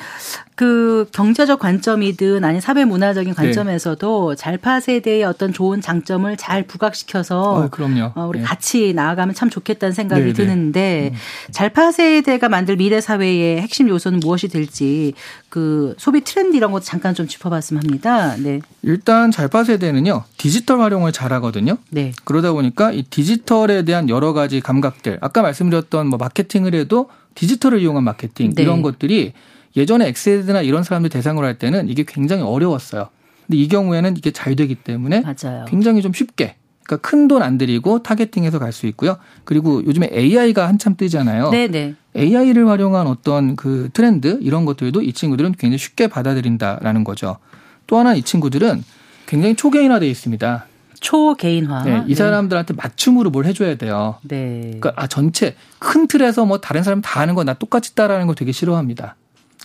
[0.57, 3.35] 그 경제적 관점이든 아니 사회 문화적인 네.
[3.35, 4.37] 관점에서도 네.
[4.37, 8.13] 잘파 세대의 어떤 좋은 장점을 잘 부각시켜서 어, 그럼요.
[8.15, 8.45] 어, 우리 네.
[8.45, 10.33] 같이 나아가면 참 좋겠다는 생각이 네, 네.
[10.33, 11.19] 드는데 음.
[11.51, 15.15] 잘파 세대가 만들 미래 사회의 핵심 요소는 무엇이 될지
[15.49, 18.37] 그 소비 트렌드 이런 것도 잠깐 좀 짚어봤으면 합니다.
[18.37, 18.61] 네.
[18.83, 21.79] 일단 잘파 세대는요 디지털 활용을 잘하거든요.
[21.91, 22.13] 네.
[22.23, 28.05] 그러다 보니까 이 디지털에 대한 여러 가지 감각들 아까 말씀드렸던 뭐 마케팅을 해도 디지털을 이용한
[28.05, 28.63] 마케팅 네.
[28.63, 29.33] 이런 것들이
[29.77, 33.09] 예전에 엑세드나 이런 사람들 대상으로 할 때는 이게 굉장히 어려웠어요.
[33.47, 35.65] 근데 이 경우에는 이게 잘 되기 때문에 맞아요.
[35.67, 39.17] 굉장히 좀 쉽게 그러니까 큰 돈 안 들이고 타겟팅해서 갈 수 있고요.
[39.45, 41.51] 그리고 요즘에 AI가 한참 뜨잖아요.
[41.51, 41.95] 네네.
[42.17, 47.39] AI를 활용한 어떤 그 트렌드 이런 것들도 이 친구들은 굉장히 쉽게 받아들인다라는 거죠.
[47.87, 48.83] 또 하나 이 친구들은
[49.27, 50.67] 굉장히 초개인화되어 있습니다.
[51.01, 51.85] 초개인화.
[51.85, 52.15] 네, 이 네.
[52.15, 54.17] 사람들한테 맞춤으로 뭘 해줘야 돼요.
[54.23, 54.61] 네.
[54.81, 58.53] 그러니까 아 전체 큰 틀에서 뭐 다른 사람 다 하는 거나 똑같이 따라하는 거 되게
[58.53, 59.17] 싫어합니다.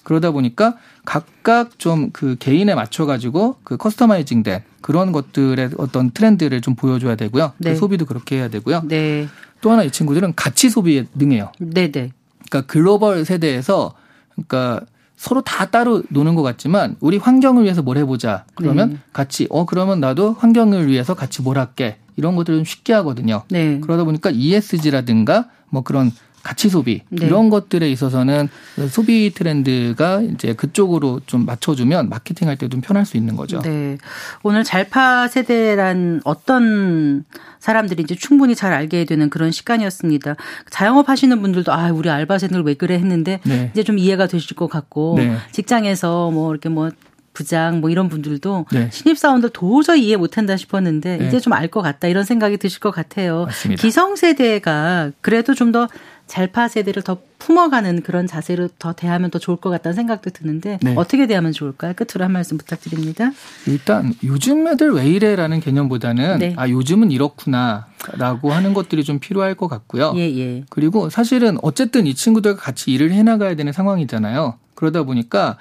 [0.04, 6.76] 그러다 보니까 각각 좀 그 개인에 맞춰가지고 그 커스터마이징 된 그런 것들의 어떤 트렌드를 좀
[6.76, 7.54] 보여줘야 되고요.
[7.58, 7.74] 그 네.
[7.74, 8.84] 그 소비도 그렇게 해야 되고요.
[8.88, 9.28] 네.
[9.62, 11.52] 또 하나 이 친구들은 가치 소비에 능해요.
[11.60, 11.92] 네네.
[11.92, 12.12] 네.
[12.50, 13.94] 그러니까 글로벌 세대에서
[14.32, 14.82] 그러니까
[15.16, 18.46] 서로 다 따로 노는 것 같지만 우리 환경을 위해서 뭘 해보자.
[18.56, 18.98] 그러면 네.
[19.12, 21.98] 같이 어 그러면 나도 환경을 위해서 같이 뭘 할게.
[22.16, 23.44] 이런 것들을 좀 쉽게 하거든요.
[23.50, 23.80] 네.
[23.80, 26.12] 그러다 보니까 ESG라든가 뭐 그런
[26.44, 27.26] 가치 소비 네.
[27.26, 28.48] 이런 것들에 있어서는
[28.90, 33.62] 소비 트렌드가 이제 그쪽으로 좀 맞춰주면 마케팅할 때 좀 편할 수 있는 거죠.
[33.62, 33.98] 네.
[34.44, 37.24] 오늘 잘파 세대란 어떤
[37.60, 40.36] 사람들인지 충분히 잘 알게 되는 그런 시간이었습니다.
[40.70, 43.70] 자영업 하시는 분들도 아 우리 알바생들 왜 그래 했는데 네.
[43.74, 45.36] 이제 좀 이해가 되실 것 같고 네.
[45.52, 46.92] 직장에서 뭐 이렇게 뭐
[47.34, 48.90] 부장 뭐 이런 분들도 네.
[48.92, 51.28] 신입 사원들 도저히 이해 못한다 싶었는데 네.
[51.28, 53.46] 이제 좀 알 것 같다 이런 생각이 드실 것 같아요.
[53.46, 53.82] 맞습니다.
[53.82, 55.88] 기성 세대가 그래도 좀 더
[56.30, 60.94] 잘파 세대를 더 품어가는 그런 자세로 더 대하면 더 좋을 것 같다는 생각도 드는데 네.
[60.96, 61.94] 어떻게 대하면 좋을까요?
[61.96, 63.32] 끝으로 한 말씀 부탁드립니다.
[63.66, 66.54] 일단 요즘 애들 왜 이래라는 개념보다는 네.
[66.58, 70.14] 아 요즘은 이렇구나라고 하는 것들이 좀 필요할 것 같고요.
[70.16, 70.64] 예, 예.
[70.70, 74.56] 그리고 사실은 어쨌든 이 친구들과 같이 일을 해나가야 되는 상황이잖아요.
[74.76, 75.58] 그러다 보니까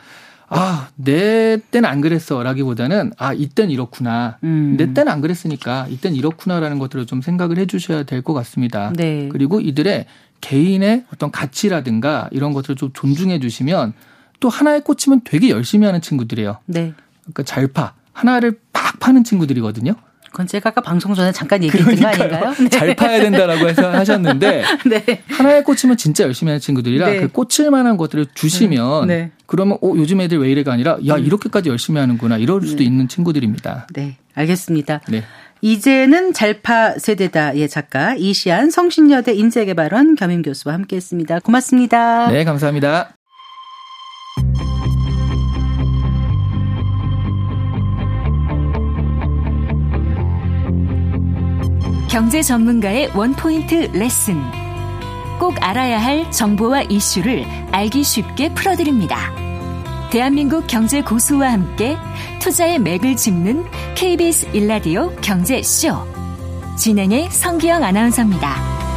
[0.51, 4.39] 아, 내 때는 안 그랬어 라기보다는 아, 이땐 이렇구나.
[4.45, 4.77] 음.
[4.79, 8.93] 내 때는 안 그랬으니까 이땐 이렇구나라는 것들을 좀 생각을 해 주셔야 될 것 같습니다.
[8.97, 9.29] 네.
[9.31, 10.07] 그리고 이들의
[10.40, 13.92] 개인의 어떤 가치라든가 이런 것들을 좀 존중해 주시면
[14.40, 16.59] 또 하나에 꽂히면 되게 열심히 하는 친구들이에요.
[16.66, 16.92] 네.
[17.22, 17.94] 그러니까 잘 파.
[18.12, 19.94] 하나를 팍 파는 친구들이거든요.
[20.31, 22.29] 그건 제가 아까 방송 전에 잠깐 얘기했던 그러니까요.
[22.29, 22.55] 거 아닌가요?
[22.62, 22.68] 네.
[22.68, 25.22] 잘 파야 된다라고 해서 하셨는데 네.
[25.27, 27.20] 하나에 꽂히면 진짜 열심히 하는 친구들이라 네.
[27.20, 29.31] 그 꽂힐 만한 것들을 주시면 네.
[29.46, 31.24] 그러면 어 요즘 애들 왜 이래가 아니라 야 음.
[31.24, 32.85] 이렇게까지 열심히 하는구나 이럴 수도 네.
[32.85, 33.87] 있는 친구들입니다.
[33.94, 35.01] 네, 알겠습니다.
[35.09, 35.24] 네.
[35.61, 41.40] 이제는 잘파 세대다의 작가 이시안 성신여대 인재개발원 겸임 교수와 함께했습니다.
[41.40, 42.31] 고맙습니다.
[42.31, 43.14] 네, 감사합니다.
[52.09, 54.37] 경제 전문가의 원포인트 레슨.
[55.38, 59.48] 꼭 알아야 할 정보와 이슈를 알기 쉽게 풀어드립니다.
[60.11, 61.99] 대한민국 경제 고수와 함께
[62.40, 65.94] 투자의 맥을 짚는 KBS 일라디오 경제쇼.
[66.79, 68.88] 진행의 성기영 아나운서입니다.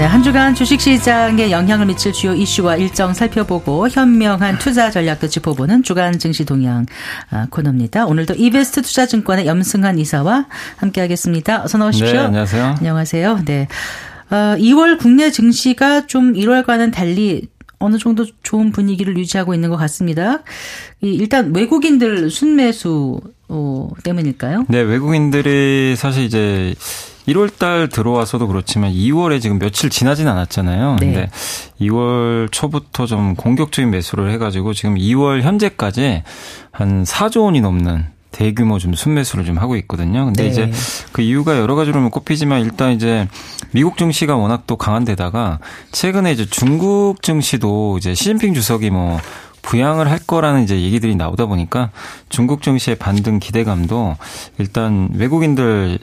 [0.00, 5.82] 네, 한 주간 주식 시장에 영향을 미칠 주요 이슈와 일정 살펴보고 현명한 투자 전략도 짚어보는
[5.82, 6.86] 주간 증시 동향
[7.28, 8.06] 아, 코너입니다.
[8.06, 10.46] 오늘도 이베스트 투자증권의 염승한 이사와
[10.78, 11.64] 함께하겠습니다.
[11.64, 12.14] 어서 나오십시오.
[12.14, 12.64] 네, 안녕하세요.
[12.78, 13.42] 안녕하세요.
[13.44, 13.68] 네.
[14.30, 20.38] 어, 2월 국내 증시가 좀 1월과는 달리 어느 정도 좋은 분위기를 유지하고 있는 것 같습니다.
[21.02, 24.64] 일단 외국인들 순매수 어, 때문일까요?
[24.68, 26.74] 네, 외국인들이 사실 이제
[27.28, 30.96] 1월 달 들어와서도 그렇지만 2월에 지금 며칠 지나진 않았잖아요.
[31.00, 31.06] 네.
[31.06, 31.30] 근데
[31.80, 36.22] 2월 초부터 좀 공격적인 매수를 해가지고 지금 2월 현재까지
[36.70, 40.24] 한 4조 원이 넘는 대규모 좀 순매수를 좀 하고 있거든요.
[40.24, 40.48] 근데 네.
[40.48, 40.70] 이제
[41.12, 43.28] 그 이유가 여러 가지로 꼽히지만 일단 이제
[43.72, 45.58] 미국 증시가 워낙 또 강한 데다가
[45.92, 49.18] 최근에 이제 중국 증시도 이제 시진핑 주석이 뭐
[49.62, 51.90] 부양을 할 거라는 이제 얘기들이 나오다 보니까
[52.28, 54.16] 중국 증시의 반등 기대감도
[54.58, 55.98] 일단 외국인들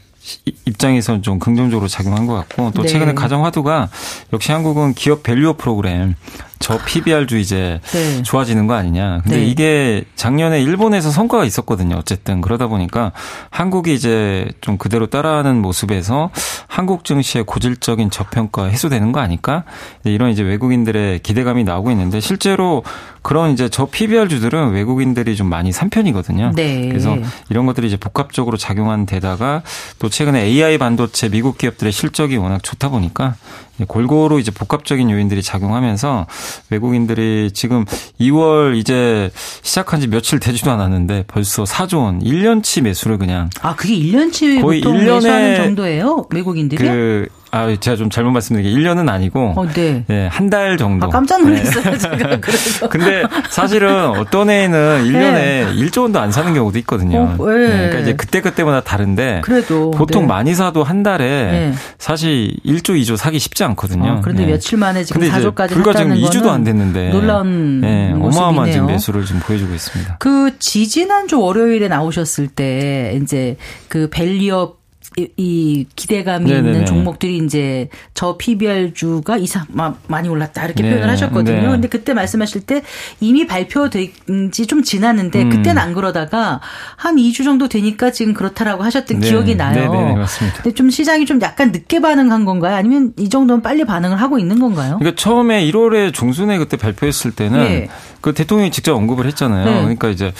[0.65, 2.87] 입장에서는 좀 긍정적으로 작용한 것 같고 또 네.
[2.87, 3.89] 최근에 가장 화두가
[4.33, 6.15] 역시 한국은 기업 밸류어 프로그램
[6.59, 8.23] 저 PBR주 이제 네.
[8.23, 9.21] 좋아지는 거 아니냐.
[9.23, 9.45] 근데 네.
[9.45, 11.95] 이게 작년에 일본에서 성과가 있었거든요.
[11.95, 13.11] 어쨌든 그러다 보니까
[13.49, 16.29] 한국이 이제 좀 그대로 따라하는 모습에서
[16.67, 19.63] 한국 증시의 고질적인 저평가 해소되는 거 아닐까?
[20.03, 22.83] 이런 이제 외국인들의 기대감이 나오고 있는데 실제로
[23.21, 26.53] 그런 이제 저 PBR주들은 외국인들이 좀 많이 산 편이거든요.
[26.55, 26.87] 네.
[26.87, 27.17] 그래서
[27.49, 29.63] 이런 것들이 이제 복합적으로 작용한 데다가
[29.99, 33.35] 또 최근에 AI 반도체 미국 기업들의 실적이 워낙 좋다 보니까
[33.85, 36.27] 골고루 이제 복합적인 요인들이 작용하면서
[36.69, 37.85] 외국인들이 지금
[38.19, 39.29] 2월 이제
[39.61, 44.81] 시작한 지 며칠 되지도 않았는데 벌써 4조 원 1년치 매수를 그냥 아 그게 1년치 거의
[44.81, 46.27] 1년에 정도예요?
[46.31, 46.83] 외국인들이?
[46.87, 50.03] 그 아, 제가 좀 잘못 말씀드린 게 1년은 아니고 어, 네.
[50.07, 51.07] 네, 한달 정도.
[51.07, 51.97] 아, 깜짝 놀랐어요, 네.
[51.97, 52.39] 제가.
[52.41, 52.89] 그래서.
[52.89, 55.67] 근데 사실은 어떤 애는 1년에 네.
[55.75, 57.36] 1조 원도 안 사는 경우도 있거든요.
[57.38, 57.57] 어, 네.
[57.57, 57.67] 네.
[57.69, 60.27] 그러니까 이제 그때 그때마다 다른데 그래도 보통 네.
[60.27, 64.13] 많이 사도 한 달에 사실 1조, 2조 사기 쉽지 않거든요.
[64.13, 68.88] 어, 그런데 며칠 만에 지금 4조까지 불과 지금 2주도 안 됐는데 놀라운 네, 어마어마한 지금
[68.88, 70.17] 매수를 좀 보여주고 있습니다.
[70.19, 73.57] 그 지지난주 월요일에 나오셨을 때 이제
[73.88, 74.77] 그 밸리업
[75.36, 76.69] 이 기대감이 네네네.
[76.71, 79.65] 있는 종목들이 이제 저 PBR주가 이상
[80.08, 80.91] 많이 올랐다 이렇게 네.
[80.91, 81.62] 표현을 하셨거든요.
[81.62, 81.67] 네.
[81.67, 82.84] 근데 그때 말씀하실 때
[83.19, 85.49] 이미 발표된 지 좀 지났는데 음.
[85.49, 86.60] 그때는 안 그러다가
[86.97, 89.30] 한 2주 정도 되니까 지금 그렇다라고 하셨던 네.
[89.30, 89.91] 기억이 나요.
[89.91, 90.58] 네네, 맞습니다.
[90.62, 92.75] 근데 좀 시장이 좀 약간 늦게 반응한 건가요?
[92.75, 94.97] 아니면 이 정도는 빨리 반응을 하고 있는 건가요?
[94.99, 97.88] 그러니까 처음에 1월에 중순에 그때 발표했을 때는 네.
[98.27, 99.63] 그 대통령이 직접 언급을 했잖아요.
[99.63, 99.73] 네.
[99.79, 100.33] 그러니까 이제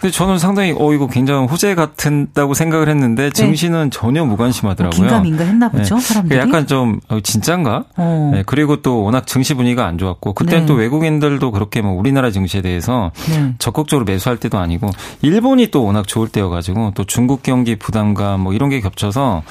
[0.00, 3.30] 근데 저는 상당히 어 이거 굉장히 호재 같다고 생각을 했는데 네.
[3.30, 5.00] 증시는 전혀 무관심하더라고요.
[5.00, 6.00] 긴가민가 했나 보죠, 네.
[6.00, 6.40] 사람들이.
[6.40, 7.84] 약간 좀 어, 진짠가?
[7.96, 8.30] 어.
[8.34, 8.42] 네.
[8.44, 10.66] 그리고 또 워낙 증시 분위기가 안 좋았고 그때는 네.
[10.66, 13.54] 또 외국인들도 그렇게 뭐 우리나라 증시에 대해서 네.
[13.60, 14.90] 적극적으로 매수할 때도 아니고
[15.22, 19.44] 일본이 또 워낙 좋을 때여가지고 또 중국 경기 부담감 뭐 이런 게 겹쳐서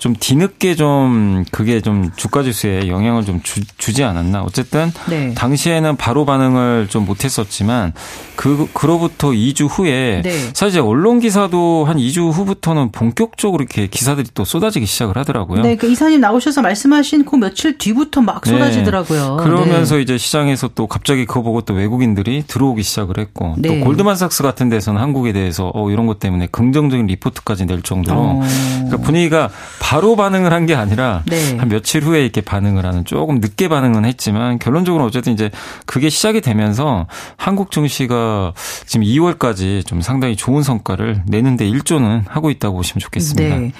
[0.00, 4.42] 좀 뒤늦게 좀 그게 좀 주가 지수에 영향을 좀 주, 지 않았나.
[4.42, 5.34] 어쨌든 네.
[5.34, 7.92] 당시에는 바로 반응을 좀 못했 었지만
[8.36, 10.50] 그 그로부터 2주 후에 네.
[10.52, 15.62] 사실 언론 기사도 한 2주 후부터는 본격적으로 이렇게 기사들이 또 쏟아지기 시작을 하더라고요.
[15.62, 18.50] 네, 그 이사님 나오셔서 말씀하신 그 며칠 뒤부터 막 네.
[18.52, 19.36] 쏟아지더라고요.
[19.36, 19.44] 네.
[19.44, 20.02] 그러면서 네.
[20.02, 23.80] 이제 시장에서 또 갑자기 그거 보고 또 외국인들이 들어오기 시작을 했고 또 네.
[23.80, 28.40] 골드만삭스 같은 데서는 한국에 대해서 어 이런 것 때문에 긍정적인 리포트까지 낼 정도로 어.
[28.86, 31.56] 그러니까 분위기가 바로 반응을 한 게 아니라 네.
[31.56, 35.50] 한 며칠 후에 이렇게 반응을 하는 조금 늦게 반응은 했지만 결론적으로 어쨌든 이제
[35.86, 38.52] 그게 시작이 되면서 한국 증시가
[38.86, 43.56] 지금 2월까지 좀 상당히 좋은 성과를 내는데 일조는 하고 있다고 보시면 좋겠습니다.
[43.58, 43.72] 네.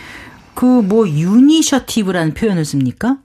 [0.55, 3.19] 그 뭐 이니셔티브라는 표현을 씁니까?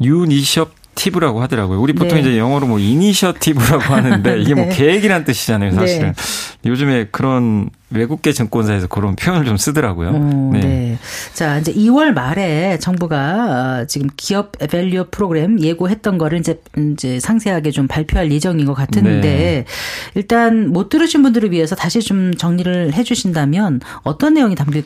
[0.00, 1.80] 이니셔티브라고 하더라고요.
[1.80, 2.20] 우리 보통 네.
[2.20, 4.68] 이제 영어로 뭐 이니셔티브라고 하는데 이게 뭐 네.
[4.68, 6.12] 뭐 계획이란 뜻이잖아요, 사실은.
[6.12, 6.68] 네.
[6.68, 10.10] 요즘에 그런 외국계 증권사에서 그런 표현을 좀 쓰더라고요.
[10.10, 10.60] 오, 네.
[10.60, 10.98] 네.
[11.32, 17.70] 자, 이제 2월 말에 정부가 어, 지금 기업 value 프로그램 예고했던 거를 이제 이제 상세하게
[17.70, 19.64] 좀 발표할 예정인 것 같은데 네.
[20.14, 24.84] 일단 못 들으신 분들을 위해서 다시 좀 정리를 해 주신다면 어떤 내용이 담길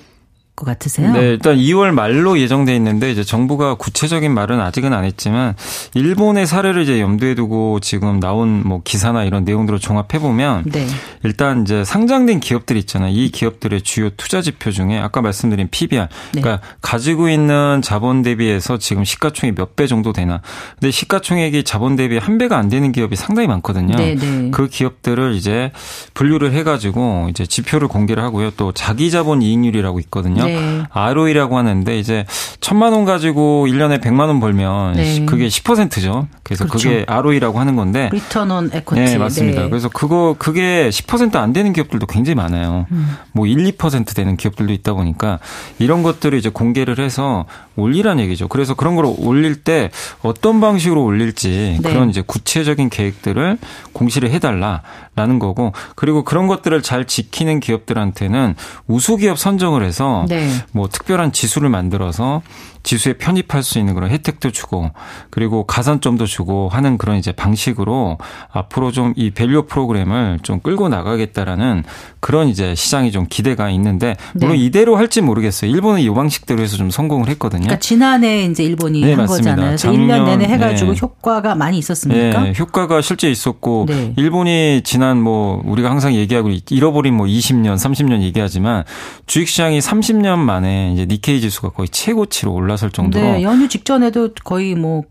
[0.57, 1.12] 것 같으세요?
[1.12, 5.55] 네, 일단 2월 말로 예정돼 있는데 이제 정부가 구체적인 말은 아직은 안 했지만
[5.95, 10.87] 일본의 사례를 이제 염두에 두고 지금 나온 뭐 기사나 이런 내용들을 종합해 보면 네.
[11.25, 13.12] 일단 이제 상장된 기업들 있잖아요.
[13.12, 16.40] 이 기업들의 주요 투자 지표 중에 아까 말씀드린 PBR, 네.
[16.40, 20.40] 그러니까 가지고 있는 자본 대비해서 지금 시가총액 몇배 정도 되나.
[20.79, 23.97] 근데 시가총액이 자본 대비 한 배가 안 되는 기업이 상당히 많거든요.
[23.97, 24.51] 네, 네.
[24.53, 25.73] 그 기업들을 이제
[26.14, 28.53] 분류를 해 가지고 이제 지표를 공개를 하고요.
[28.57, 30.43] 또 자기 자본 이익률이라고 있거든요.
[30.46, 30.83] 네.
[30.90, 32.24] ROE라고 하는데 이제
[32.61, 35.24] 천만 원 가지고 1년에 100만 원 벌면 네.
[35.26, 36.28] 그게 10%죠.
[36.42, 36.88] 그래서 그렇죠.
[36.88, 39.00] 그게 ROE라고 하는 건데 return on equity.
[39.00, 39.62] 네, 맞습니다.
[39.62, 39.68] 네.
[39.68, 42.87] 그래서 그거 그게 10%안 되는 기업들도 굉장히 많아요.
[42.90, 43.16] 음.
[43.33, 45.38] 뭐 1, 2% 되는 기업들도 있다 보니까
[45.78, 48.48] 이런 것들을 이제 공개를 해서 올리라는 얘기죠.
[48.48, 49.90] 그래서 그런 걸 올릴 때
[50.22, 51.88] 어떤 방식으로 올릴지 네.
[51.88, 53.59] 그런 이제 구체적인 계획들을
[53.92, 58.54] 공시를 해 달라라는 거고 그리고 그런 것들을 잘 지키는 기업들한테는
[58.87, 60.49] 우수 기업 선정을 해서 네.
[60.73, 62.42] 뭐 특별한 지수를 만들어서
[62.85, 64.90] 지수에 편입할 수 있는 그런 혜택도 주고
[65.31, 68.18] 그리고 가산점도 주고 하는 그런 이제 방식으로
[68.53, 71.85] 앞으로 좀 이 value 프로그램을 좀 끌고 나가겠다라는
[72.20, 74.64] 그런 이제 시장이 좀 기대가 있는데 물론 네.
[74.64, 75.70] 이대로 할지 모르겠어요.
[75.70, 77.62] 일본은 이 방식대로 해서 좀 성공을 했거든요.
[77.62, 79.55] 그러니까 지난해 이제 일본이 네, 한 맞습니다.
[79.55, 79.77] 거잖아요.
[79.77, 80.99] 작년, 1년 내내 해가지고 네.
[81.01, 82.42] 효과가 많이 있었습니까?
[82.42, 84.12] 네, 효과가 실제 있었고 네.
[84.16, 88.85] 일본이 지난 뭐 우리가 항상 얘기하고 잃어버린 뭐 20년, 30년 얘기하지만
[89.27, 92.73] 주식시장이 30년 만에 이제 니케이 지수가 거의 최고치로 올라.
[92.74, 93.24] 올라설 정도로.
[93.24, 95.04] 네, 연휴 직전에도 거의 뭐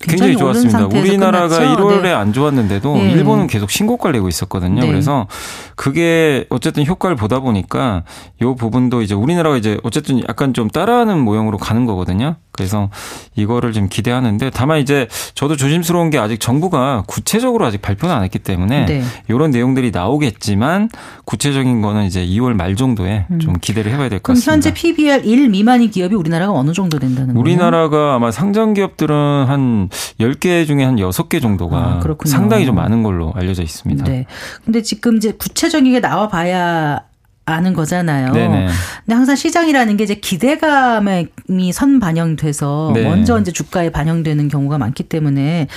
[0.00, 0.86] 굉장히 좋았습니다.
[0.86, 1.82] 우리나라가 끝났죠?
[1.82, 2.12] 1월에 네.
[2.12, 3.10] 안 좋았는데도 네.
[3.10, 4.82] 일본은 계속 신고가를 내고 있었거든요.
[4.82, 4.86] 네.
[4.86, 5.26] 그래서
[5.74, 8.04] 그게 어쨌든 효과를 보다 보니까
[8.42, 12.36] 요 부분도 이제 우리나라가 이제 어쨌든 약간 좀 따라하는 모형으로 가는 거거든요.
[12.56, 12.90] 그래서
[13.36, 18.38] 이거를 좀 기대하는데 다만 이제 저도 조심스러운 게 아직 정부가 구체적으로 아직 발표는 안 했기
[18.38, 19.02] 때문에 네.
[19.28, 20.88] 이런 내용들이 나오겠지만
[21.24, 23.38] 구체적인 거는 이제 2월 말 정도에 음.
[23.38, 24.50] 좀 기대를 해봐야 될 것 같습니다.
[24.50, 27.40] 그럼 현재 PBR 1 미만인 기업이 우리나라가 어느 정도 된다는 거예요?
[27.40, 29.14] 우리나라가 아마 상장 기업들은
[29.46, 29.88] 한
[30.18, 34.04] 10개 중에 한 6개 정도가 아, 상당히 좀 많은 걸로 알려져 있습니다.
[34.04, 34.26] 네.
[34.64, 37.00] 근데 지금 이제 구체적인 게 나와 봐야
[37.46, 38.32] 아는 거잖아요.
[38.32, 38.66] 네네.
[39.04, 43.04] 근데 항상 시장이라는 게 이제 기대감이 선 반영돼서 네.
[43.04, 45.68] 먼저 이제 주가에 반영되는 경우가 많기 때문에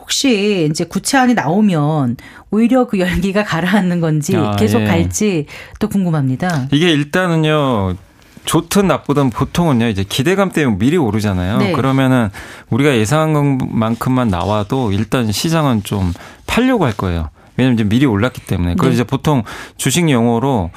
[0.00, 2.16] 혹시 이제 구체안이 나오면
[2.50, 4.86] 오히려 그 열기가 가라앉는 건지 아, 계속 예.
[4.86, 5.46] 갈지
[5.78, 6.68] 또 궁금합니다.
[6.72, 7.94] 이게 일단은요.
[8.44, 11.58] 좋든 나쁘든 보통은요 이제 기대감 때문에 미리 오르잖아요.
[11.58, 11.72] 네.
[11.72, 12.28] 그러면은
[12.68, 16.12] 우리가 예상한 것만큼만 나와도 일단 시장은 좀
[16.46, 17.30] 팔려고 할 거예요.
[17.56, 18.74] 왜냐면 이제 미리 올랐기 때문에.
[18.74, 18.94] 그래서 네.
[18.94, 19.42] 이제 보통
[19.76, 20.70] 주식 용어로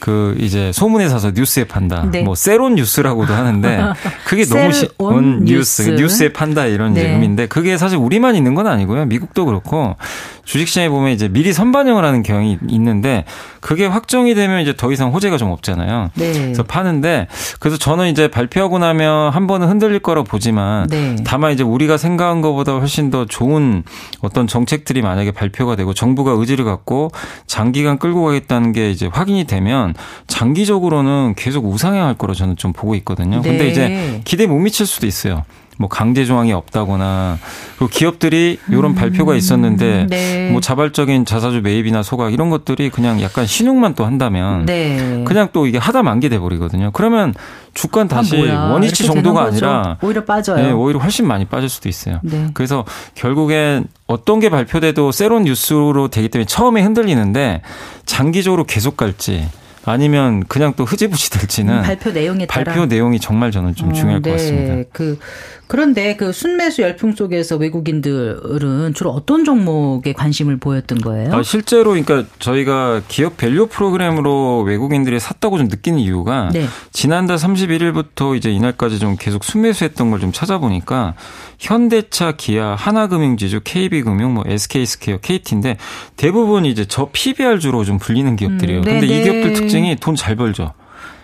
[0.00, 2.08] 그 이제 소문에 사서 뉴스에 판다.
[2.10, 2.22] 네.
[2.22, 3.92] 뭐 sell on news라고도 하는데
[4.26, 7.12] 그게 너무 쉬운 뉴스, 뉴스 에 판다 이런 네.
[7.12, 9.06] 의미인데 그게 사실 우리만 있는 건 아니고요.
[9.06, 9.96] 미국도 그렇고
[10.44, 13.24] 주식시장에 보면 이제 미리 선반영을 하는 경향이 있는데
[13.60, 16.10] 그게 확정이 되면 이제 더 이상 호재가 좀 없잖아요.
[16.14, 16.32] 네.
[16.32, 17.28] 그래서 파는데
[17.60, 21.16] 그래서 저는 이제 발표하고 나면 한 번은 흔들릴 거라고 보지만 네.
[21.24, 23.84] 다만 이제 우리가 생각한 것보다 훨씬 더 좋은
[24.20, 27.10] 어떤 정책들이 만약에 발표가 되고 정부 가 의지를 갖고
[27.46, 29.94] 장기간 끌고 가겠다는 게 이제 확인이 되면
[30.28, 33.40] 장기적으로는 계속 우상향할 거로 저는 좀 보고 있거든요.
[33.40, 33.48] 네.
[33.48, 35.44] 근데 이제 기대 못 미칠 수도 있어요.
[35.78, 37.38] 뭐 강제 조항이 없다거나
[37.76, 40.50] 그리고 기업들이 이런 음, 발표가 있었는데 네.
[40.50, 45.24] 뭐 자발적인 자사주 매입이나 소각 이런 것들이 그냥 약간 신용만 또 한다면 네.
[45.26, 46.90] 그냥 또 이게 하다 만게 돼 버리거든요.
[46.92, 47.34] 그러면
[47.74, 50.62] 주가 는 아, 다시 아, 원위치 정도가 아니라 오히려 빠져요.
[50.62, 52.20] 네, 오히려 훨씬 많이 빠질 수도 있어요.
[52.22, 52.48] 네.
[52.52, 57.62] 그래서 결국엔 어떤 게 발표돼도 sell on news로 되기 때문에 처음에 흔들리는데
[58.04, 59.48] 장기적으로 계속 갈지
[59.84, 63.92] 아니면 그냥 또 흐지부지 될지는 음, 발표 내용에 따라 발표 내용이 정말 저는 좀 어,
[63.92, 64.30] 중요할 네.
[64.30, 64.88] 것 같습니다.
[64.92, 65.18] 그
[65.66, 71.34] 그런데 그 순매수 열풍 속에서 외국인들은 주로 어떤 종목에 관심을 보였던 거예요?
[71.34, 76.66] 아, 실제로 그러니까 저희가 기업 value 프로그램으로 외국인들이 샀다고 좀 느끼는 이유가 네.
[76.92, 81.14] 지난달 31일부터 이제 이날까지 좀 계속 순매수했던 걸 좀 찾아보니까
[81.58, 85.78] 현대차, 기아, 하나금융지주, KB금융, 뭐 SK스퀘어, KT인데
[86.16, 88.80] 대부분 이제 저 PBR주로 좀 불리는 기업들이에요.
[88.80, 89.54] 음, 근데 이 네, 기업들 네.
[89.72, 90.72] 특징이 돈 잘 벌죠.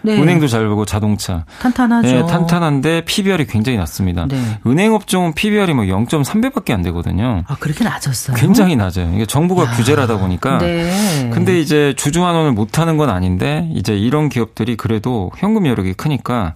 [0.00, 0.20] 네.
[0.20, 2.08] 은행도 잘 벌고 자동차 탄탄하죠.
[2.08, 4.26] 네, 탄탄한데 PBR이 굉장히 낮습니다.
[4.26, 4.40] 네.
[4.66, 7.42] 은행 업종은 PBR이 뭐 0.3배밖에 안 되거든요.
[7.48, 8.36] 아 그렇게 낮았어요?
[8.36, 9.12] 굉장히 낮아요.
[9.14, 9.70] 이게 정부가 야.
[9.72, 10.58] 규제를 하다 보니까.
[10.58, 11.30] 네.
[11.32, 16.54] 근데 이제 주주 환원을 못 하는 건 아닌데 이제 이런 기업들이 그래도 현금 여력이 크니까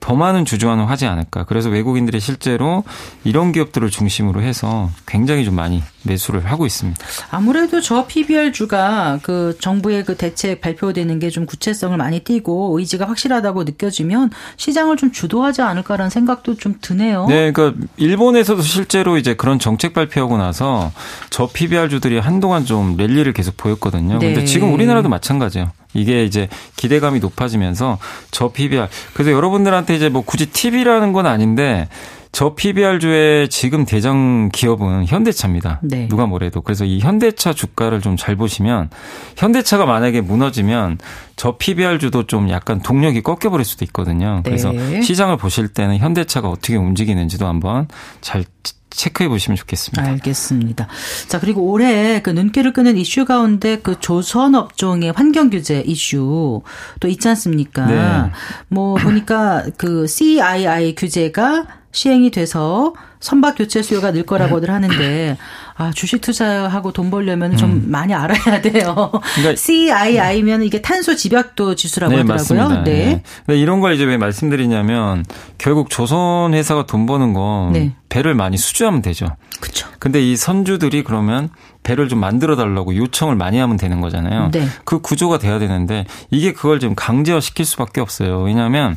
[0.00, 1.44] 더 많은 주주환원 하지 않을까.
[1.44, 2.84] 그래서 외국인들이 실제로
[3.24, 7.04] 이런 기업들을 중심으로 해서 굉장히 좀 많이 매수를 하고 있습니다.
[7.30, 13.64] 아무래도 저 PBR주가 그 정부의 그 대책 발표되는 게 좀 구체성을 많이 띠고 의지가 확실하다고
[13.64, 17.26] 느껴지면 시장을 좀 주도하지 않을까라는 생각도 좀 드네요.
[17.28, 20.92] 네, 그러니까 일본에서도 실제로 이제 그런 정책 발표하고 나서
[21.30, 24.18] 저 PBR주들이 한동안 좀 랠리를 계속 보였거든요.
[24.18, 24.32] 네.
[24.32, 25.72] 근데 지금 우리나라도 마찬가지예요.
[25.96, 27.98] 이게 이제 기대감이 높아지면서
[28.30, 31.88] 저 PBR 그래서 여러분들한테 이제 뭐 굳이 팁이라는 건 아닌데
[32.36, 35.80] 저 PBR주의 지금 대장 기업은 현대차입니다.
[35.82, 36.06] 네.
[36.06, 36.60] 누가 뭐래도.
[36.60, 38.90] 그래서 이 현대차 주가를 좀 잘 보시면
[39.38, 40.98] 현대차가 만약에 무너지면
[41.36, 44.42] 저 PBR주도 좀 약간 동력이 꺾여버릴 수도 있거든요.
[44.44, 45.00] 그래서 네.
[45.00, 47.88] 시장을 보실 때는 현대차가 어떻게 움직이는지도 한번
[48.20, 48.44] 잘
[48.90, 50.02] 체크해 보시면 좋겠습니다.
[50.02, 50.88] 알겠습니다.
[51.28, 56.60] 자, 그리고 올해 그 눈길을 끄는 이슈 가운데 그 조선 업종의 환경 규제 이슈
[57.00, 57.86] 또 있지 않습니까?
[57.86, 58.30] 네.
[58.68, 65.38] 뭐 보니까 그 CII 규제가 시행이 돼서 선박 교체 수요가 늘 거라고들 하는데
[65.78, 67.84] 아 주식 투자하고 돈 벌려면 좀 음.
[67.86, 69.10] 많이 알아야 돼요.
[69.34, 72.58] 그러니까 CII면 이게 탄소 집약도 지수라고 네, 하더라고요.
[72.58, 72.84] 맞습니다.
[72.84, 73.22] 네.
[73.46, 73.56] 네.
[73.56, 75.24] 이런 걸 이제 왜 말씀드리냐면
[75.56, 77.94] 결국 조선 회사가 돈 버는 건 네.
[78.10, 79.26] 배를 많이 수주하면 되죠.
[79.60, 79.88] 그렇죠.
[79.98, 81.48] 근데 이 선주들이 그러면
[81.82, 84.50] 배를 좀 만들어 달라고 요청을 많이 하면 되는 거잖아요.
[84.52, 84.66] 네.
[84.84, 88.42] 그 구조가 돼야 되는데 이게 그걸 좀 강제화 시킬 수밖에 없어요.
[88.42, 88.96] 왜냐하면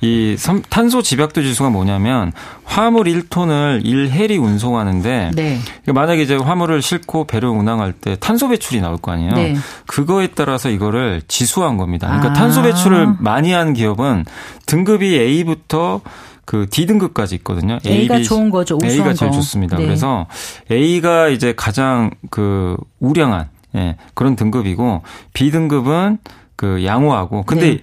[0.00, 0.36] 이
[0.68, 2.32] 탄소 집약도 지수가 뭐냐면
[2.64, 5.58] 화물 1톤을 1헬이 운송하는데 네.
[5.86, 9.32] 만약에 이제 화물을 싣고 배를 운항할 때 탄소 배출이 나올 거 아니에요.
[9.32, 9.56] 네.
[9.86, 12.08] 그거에 따라서 이거를 지수한 겁니다.
[12.08, 12.32] 그러니까 아.
[12.32, 14.24] 탄소 배출을 많이 한 기업은
[14.66, 16.00] 등급이 A부터
[16.44, 17.78] 그 D등급까지 있거든요.
[17.86, 18.78] A가 B, 좋은 거죠.
[18.82, 19.78] A가 제일 좋습니다.
[19.78, 19.84] 네.
[19.84, 20.26] 그래서
[20.70, 26.18] A가 이제 가장 그 우량한 예, 그런 등급이고 B등급은
[26.56, 27.78] 그 양호하고 근데 네.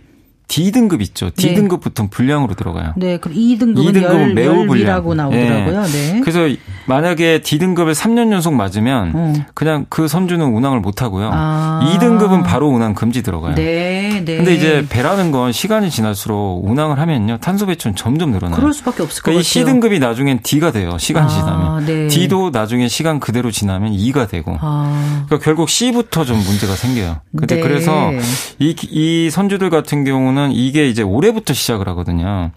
[0.51, 1.29] D등급 있죠.
[1.29, 2.09] D등급부터 네.
[2.09, 2.93] 불량으로 들어가요.
[2.97, 5.83] 네, 그럼 2등급은, 2등급은 열, 매우 불량이라고 나오더라고요.
[5.83, 5.91] 네.
[5.91, 6.19] 네.
[6.19, 6.39] 그래서
[6.87, 9.43] 만약에 D등급을 3년 연속 맞으면 음.
[9.53, 11.29] 그냥 그 선주는 운항을 못 하고요.
[11.31, 11.79] 아.
[11.95, 13.55] 2등급은 바로 운항 금지 들어가요.
[13.55, 14.37] 네, 네.
[14.37, 17.37] 근데 이제 배라는 건 시간이 지날수록 운항을 하면요.
[17.37, 18.57] 탄소 배출은 점점 늘어나요.
[18.57, 19.39] 그럴 수밖에 없을 것 그러니까 같아요.
[19.39, 20.97] 이 C등급이 나중엔 D가 돼요.
[20.97, 21.85] 시간 아, 지나면.
[21.85, 22.07] 네.
[22.09, 24.57] D도 나중에 시간 그대로 지나면 2가 되고.
[24.59, 25.23] 아.
[25.27, 27.21] 그러니까 결국 C부터 좀 문제가 생겨요.
[27.37, 27.61] 근데 네.
[27.61, 28.11] 그래서
[28.59, 32.51] 이, 이 선주들 같은 경우는 이게 이제 올해부터 시작을 하거든요.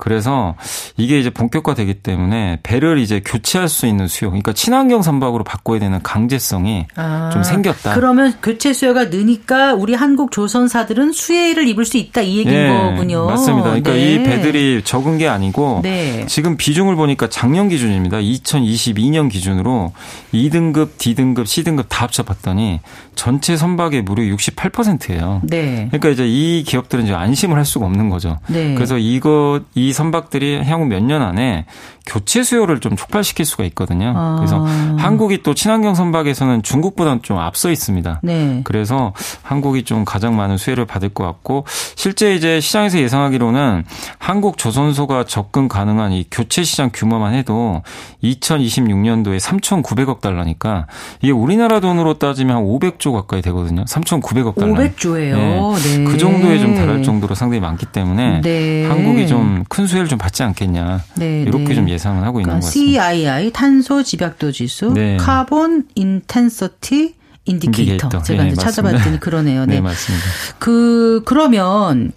[0.00, 0.56] 그래서
[0.96, 6.02] 이게 이제 본격화되기 때문에 배를 이제 교체할 수 있는 수요, 그러니까 친환경 선박으로 바꿔야 되는
[6.02, 7.94] 강제성이 아, 좀 생겼다.
[7.94, 13.26] 그러면 교체 수요가 느니까 우리 한국 조선사들은 수혜를 입을 수 있다 이 얘기인 네, 거군요.
[13.26, 13.64] 맞습니다.
[13.68, 14.14] 그러니까 네.
[14.14, 16.24] 이 배들이 적은 게 아니고 네.
[16.26, 18.18] 지금 비중을 보니까 작년 기준입니다.
[18.18, 19.92] 2022년 기준으로
[20.32, 22.80] 2등급, D등급, C등급 다 합쳐 봤더니
[23.14, 25.42] 전체 선박의 무려 68%예요.
[25.44, 25.88] 네.
[25.90, 28.38] 그러니까 이제 이 기업들은 이제 안심을 할 수가 없는 거죠.
[28.46, 28.74] 네.
[28.74, 31.64] 그래서 이거 이 선박들이 향후 몇 년 안에
[32.06, 34.12] 교체 수요를 좀 촉발시킬 수가 있거든요.
[34.16, 34.36] 아.
[34.36, 34.64] 그래서
[34.98, 38.20] 한국이 또 친환경 선박에서는 중국보다는 좀 앞서 있습니다.
[38.22, 38.60] 네.
[38.64, 41.64] 그래서 한국이 좀 가장 많은 수혜를 받을 것 같고
[41.96, 43.84] 실제 이제 시장에서 예상하기로는
[44.18, 47.82] 한국 조선소가 접근 가능한 이 교체 시장 규모만 해도
[48.22, 50.86] 2026년도에 3,900억 달러니까
[51.22, 53.84] 이게 우리나라 돈으로 따지면 한 500조 가까이 되거든요.
[53.84, 54.74] 3,900억 달러.
[54.74, 55.34] 500조예요.
[55.34, 55.98] 네.
[55.98, 56.04] 네.
[56.04, 58.86] 그 정도에 좀 달할 정도로 상당히 많기 때문에 네.
[58.86, 61.00] 한국이 좀 큰 수혜를 좀 받지 않겠냐.
[61.14, 61.42] 네.
[61.42, 61.74] 이렇게 네.
[61.74, 63.10] 좀 예상을 하고 있는 그러니까 것 같습니다.
[63.10, 65.16] CII 탄소 집약도 지수, 네.
[65.18, 67.14] carbon intensity
[67.44, 67.92] indicator.
[67.92, 68.22] indicator.
[68.22, 69.66] 제가 네, 이제 찾아봤더니 그러네요.
[69.66, 69.76] 네.
[69.76, 70.24] 네, 맞습니다.
[70.58, 72.12] 그 그러면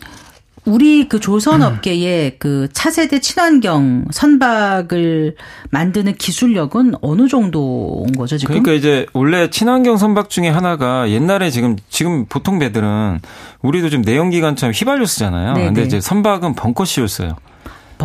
[0.65, 2.35] 우리 그 조선업계의 음.
[2.39, 5.35] 그 차세대 친환경 선박을
[5.71, 8.53] 만드는 기술력은 어느 정도인 거죠, 지금?
[8.53, 13.19] 그러니까 이제 원래 친환경 선박 중에 하나가 옛날에 지금, 지금 보통 배들은
[13.61, 15.53] 우리도 지금 내연기관처럼 휘발유 쓰잖아요.
[15.53, 15.65] 네네.
[15.65, 15.87] 근데 네.
[15.87, 17.35] 이제 선박은 벙커시유 써요.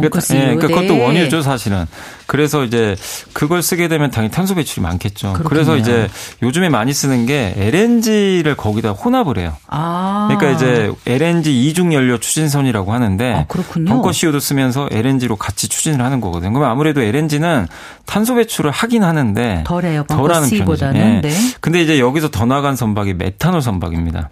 [0.00, 0.32] 벙커시.
[0.34, 1.05] 예, 그러니까 그것도 네.
[1.05, 1.86] 원유죠, 사실은.
[2.26, 2.94] 그래서 이제
[3.32, 5.32] 그걸 쓰게 되면 당연히 탄소 배출이 많겠죠.
[5.32, 5.49] 그렇군요.
[5.49, 6.09] 그래서 이제
[6.42, 9.57] 요즘에 많이 쓰는 게 LNG를 거기다 혼합을 해요.
[9.66, 10.28] 아.
[10.28, 13.90] 그러니까 이제 LNG 이중 연료 추진선이라고 하는데 아, 그렇군요.
[13.90, 16.53] 벙커CO도 쓰면서 LNG로 같이 추진을 하는 거거든요.
[16.53, 17.66] 그러면 아무래도 LNG는
[18.05, 20.05] 탄소 배출을 하긴 하는데 덜해요.
[20.05, 20.86] 덜하는 편이죠.
[20.94, 21.20] 예.
[21.22, 21.30] 네.
[21.61, 24.30] 근데 이제 여기서 더 나간 선박이 메탄올 선박입니다.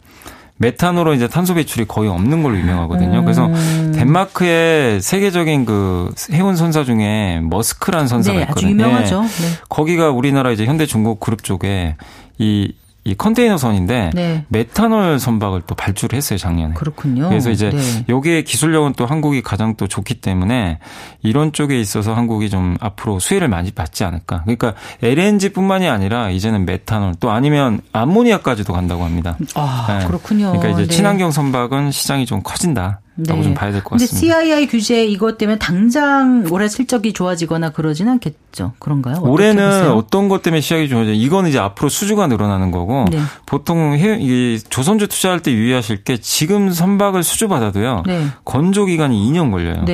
[0.59, 3.19] 메탄으로 이제 탄소 배출이 거의 없는 걸로 유명하거든요.
[3.19, 3.25] 음.
[3.25, 3.51] 그래서
[3.93, 8.67] 덴마크의 세계적인 그 해운 선사 중에 머스크라는 선사가 네, 있거든요.
[8.67, 9.23] 아주 유명하죠.
[9.23, 9.29] 네.
[9.69, 11.97] 거기가 우리나라 이제 현대중국 그룹 쪽에
[12.39, 12.73] 이
[13.07, 14.45] 이 컨테이너 선인데 네.
[14.49, 16.75] 메탄올 선박을 또 발주를 했어요 작년에.
[16.75, 17.29] 그렇군요.
[17.29, 18.05] 그래서 이제 네.
[18.09, 20.81] 여기에 기술력은 또 한국이 가장 또 좋기 때문에
[21.23, 24.43] 이런 쪽에 있어서 한국이 좀 앞으로 수혜를 많이 받지 않을까.
[24.43, 29.39] 그러니까 LNG뿐만이 아니라 이제는 메탄올 또 아니면 암모니아까지도 간다고 합니다.
[29.55, 30.07] 아 네.
[30.07, 30.51] 그렇군요.
[30.51, 30.89] 그러니까 이제 네.
[30.89, 33.01] 친환경 선박은 시장이 좀 커진다.
[33.19, 33.45] 라고 네.
[33.45, 34.13] 좀 봐야 될 것 같습니다.
[34.37, 38.75] 근데 CII 규제 이것 때문에 당장 올해 실적이 좋아지거나 그러진 않겠죠.
[38.79, 39.21] 그런가요?
[39.23, 39.91] 올해는?
[39.93, 41.13] 어떤 것 때문에 시작이 좋아져?
[41.13, 43.19] 이거는 이제 앞으로 수주가 늘어나는 거고 네.
[43.47, 48.03] 보통 해, 이 조선주 투자할 때 유의하실 게 지금 선박을 수주 받아도요.
[48.07, 48.27] 네.
[48.45, 49.85] 건조 기간이 2년 걸려요.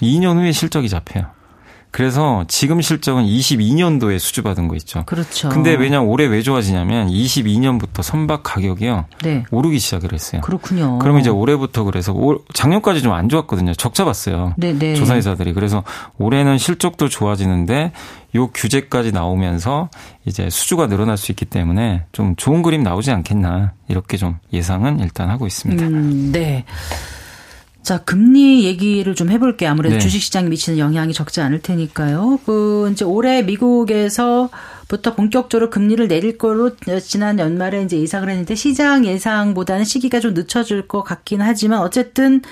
[0.00, 1.26] 2년 후에 실적이 잡혀요.
[1.90, 5.02] 그래서 지금 실적은 22년도에 수주받은 거 있죠.
[5.06, 5.48] 그렇죠.
[5.48, 9.06] 근데 왜냐 올해 왜 좋아지냐면 22년부터 선박 가격이요.
[9.22, 9.44] 네.
[9.50, 10.40] 오르기 시작을 했어요.
[10.40, 10.98] 그렇군요.
[10.98, 12.14] 그러면 이제 올해부터 그래서
[12.54, 13.74] 작년까지 좀 안 좋았거든요.
[13.74, 14.54] 적자 봤어요.
[14.56, 14.78] 네네.
[14.78, 14.94] 네.
[14.94, 15.52] 조사회사들이.
[15.52, 15.82] 그래서
[16.18, 17.92] 올해는 실적도 좋아지는데
[18.36, 19.90] 요 규제까지 나오면서
[20.24, 25.28] 이제 수주가 늘어날 수 있기 때문에 좀 좋은 그림 나오지 않겠나 이렇게 좀 예상은 일단
[25.28, 25.84] 하고 있습니다.
[25.86, 26.64] 음, 네.
[27.82, 29.70] 자, 금리 얘기를 좀 해볼게요.
[29.70, 30.00] 아무래도 네.
[30.00, 32.40] 주식시장에 미치는 영향이 적지 않을 테니까요.
[32.44, 34.50] 그, 이제 올해 미국에서
[34.86, 36.72] 부터 본격적으로 금리를 내릴 거로
[37.02, 42.42] 지난 연말에 이제 예상을 했는데 시장 예상보다는 시기가 좀 늦춰질 것 같긴 하지만 어쨌든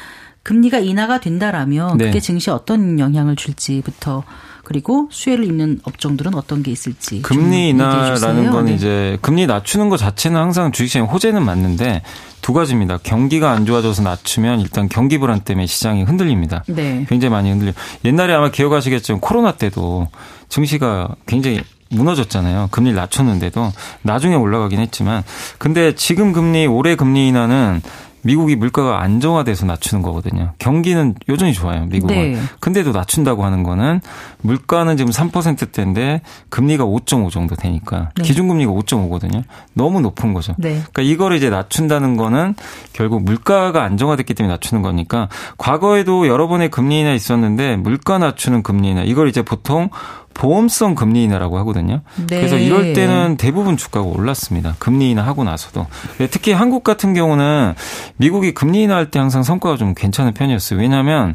[0.44, 2.06] 금리가 인하가 된다라면 네.
[2.06, 4.24] 그게 증시에 어떤 영향을 줄지부터
[4.68, 8.74] 그리고 수혜를 입는 업종들은 어떤 게 있을지 금리 인하라는 건 네.
[8.74, 12.02] 이제 금리 낮추는 것 자체는 항상 주식시장 호재는 맞는데
[12.42, 12.98] 두 가지입니다.
[13.02, 16.64] 경기가 안 좋아져서 낮추면 일단 경기 불안 때문에 시장이 흔들립니다.
[16.66, 17.06] 네.
[17.08, 17.72] 굉장히 많이 흔들려.
[18.04, 20.08] 옛날에 아마 기억하시겠지만 코로나 때도
[20.50, 22.68] 증시가 굉장히 무너졌잖아요.
[22.70, 25.24] 금리 낮췄는데도 나중에 올라가긴 했지만
[25.56, 27.80] 근데 지금 금리 올해 금리 인하는
[28.22, 30.52] 미국이 물가가 안정화돼서 낮추는 거거든요.
[30.58, 32.32] 경기는 여전히 좋아요, 미국은.
[32.32, 32.40] 네.
[32.60, 34.00] 근데도 낮춘다고 하는 거는
[34.42, 38.22] 물가는 지금 3%대인데 금리가 5.5 정도 되니까 네.
[38.22, 39.44] 기준금리가 5.5거든요.
[39.74, 40.54] 너무 높은 거죠.
[40.58, 40.70] 네.
[40.92, 42.54] 그러니까 이거를 이제 낮춘다는 거는
[42.92, 48.90] 결국 물가가 안정화됐기 때문에 낮추는 거니까 과거에도 여러 번의 금리 인하 있었는데 물가 낮추는 금리
[48.90, 49.90] 인하 이걸 이제 보통
[50.38, 52.00] 보험성 금리 인하라고 하거든요.
[52.28, 52.36] 네.
[52.36, 54.76] 그래서 이럴 때는 대부분 주가가 올랐습니다.
[54.78, 55.86] 금리 인하 하고 나서도.
[56.30, 57.74] 특히 한국 같은 경우는
[58.16, 60.78] 미국이 금리 인하할 때 항상 성과가 좀 괜찮은 편이었어요.
[60.78, 61.34] 왜냐하면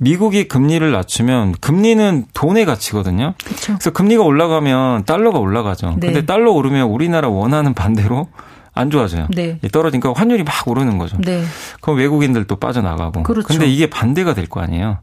[0.00, 3.34] 미국이 금리를 낮추면 금리는 돈의 가치거든요.
[3.44, 3.74] 그쵸.
[3.74, 5.96] 그래서 금리가 올라가면 달러가 올라가죠.
[6.00, 6.06] 네.
[6.06, 8.28] 근데 달러 오르면 우리나라 원하는 반대로
[8.72, 9.26] 안 좋아져요.
[9.34, 9.58] 네.
[9.72, 11.18] 떨어지니까 환율이 막 오르는 거죠.
[11.20, 11.42] 네.
[11.82, 13.24] 그럼 외국인들도 빠져나가고.
[13.24, 13.46] 그렇죠.
[13.46, 14.98] 근데 이게 반대가 될 거 아니에요.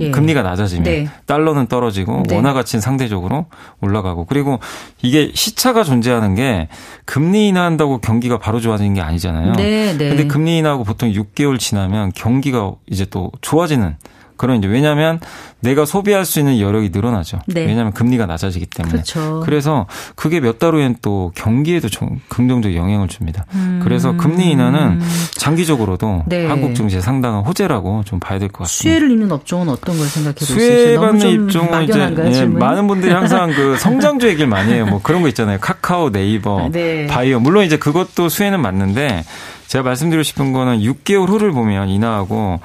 [0.00, 0.10] 예.
[0.10, 1.08] 금리가 낮아지면 네.
[1.26, 2.34] 달러는 떨어지고 네.
[2.36, 3.46] 원화 가치는 상대적으로
[3.80, 4.58] 올라가고 그리고
[5.02, 6.68] 이게 시차가 존재하는 게
[7.04, 9.52] 금리 인하한다고 경기가 바로 좋아지는 게 아니잖아요.
[9.52, 10.08] 네, 네.
[10.08, 13.96] 근데 금리 인하하고 보통 6개월 지나면 경기가 이제 또 좋아지는
[14.36, 15.20] 그런 이제 왜냐하면
[15.60, 17.38] 내가 소비할 수 있는 여력이 늘어나죠.
[17.46, 17.64] 네.
[17.64, 18.92] 왜냐하면 금리가 낮아지기 때문에.
[18.92, 19.40] 그렇죠.
[19.44, 23.44] 그래서 그게 몇 달 후엔 또 경기에도 좀 긍정적 영향을 줍니다.
[23.54, 23.80] 음.
[23.82, 25.00] 그래서 금리 인하는
[25.36, 26.46] 장기적으로도 네.
[26.46, 28.82] 한국 증시에 상당한 호재라고 좀 봐야 될 것 같습니다.
[28.94, 30.56] 수혜를 입는 업종은 어떤 걸 생각해 보세요?
[30.58, 34.86] 수혜 받는 입종은 이제 예, 많은 분들이 항상 그 성장주 얘기를 많이 해요.
[34.86, 35.58] 뭐 그런 거 있잖아요.
[35.60, 37.06] 카카오, 네이버, 네.
[37.06, 37.40] 바이오.
[37.40, 39.24] 물론 이제 그것도 수혜는 맞는데
[39.66, 42.60] 제가 말씀드리고 싶은 거는 6개월 후를 보면 인하하고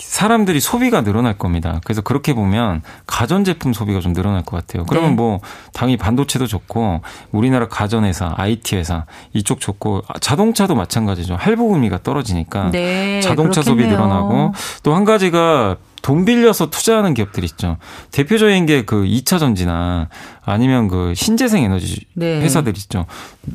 [0.00, 1.80] 사람들이 소비가 늘어날 겁니다.
[1.84, 4.84] 그래서 그렇게 보면 가전제품 소비가 좀 늘어날 것 같아요.
[4.86, 5.16] 그러면 네.
[5.16, 5.40] 뭐
[5.72, 11.36] 당연히 반도체도 좋고 우리나라 가전회사, IT 회사 이쪽 좋고 자동차도 마찬가지죠.
[11.36, 13.88] 할부금리가 떨어지니까 네, 자동차 그렇겠네요.
[13.88, 17.76] 소비 늘어나고 또 한 가지가 돈 빌려서 투자하는 기업들 있죠.
[18.10, 20.08] 대표적인 게 그 2차 전지나
[20.50, 22.40] 아니면 그 신재생 에너지 네.
[22.40, 23.06] 회사들 있죠.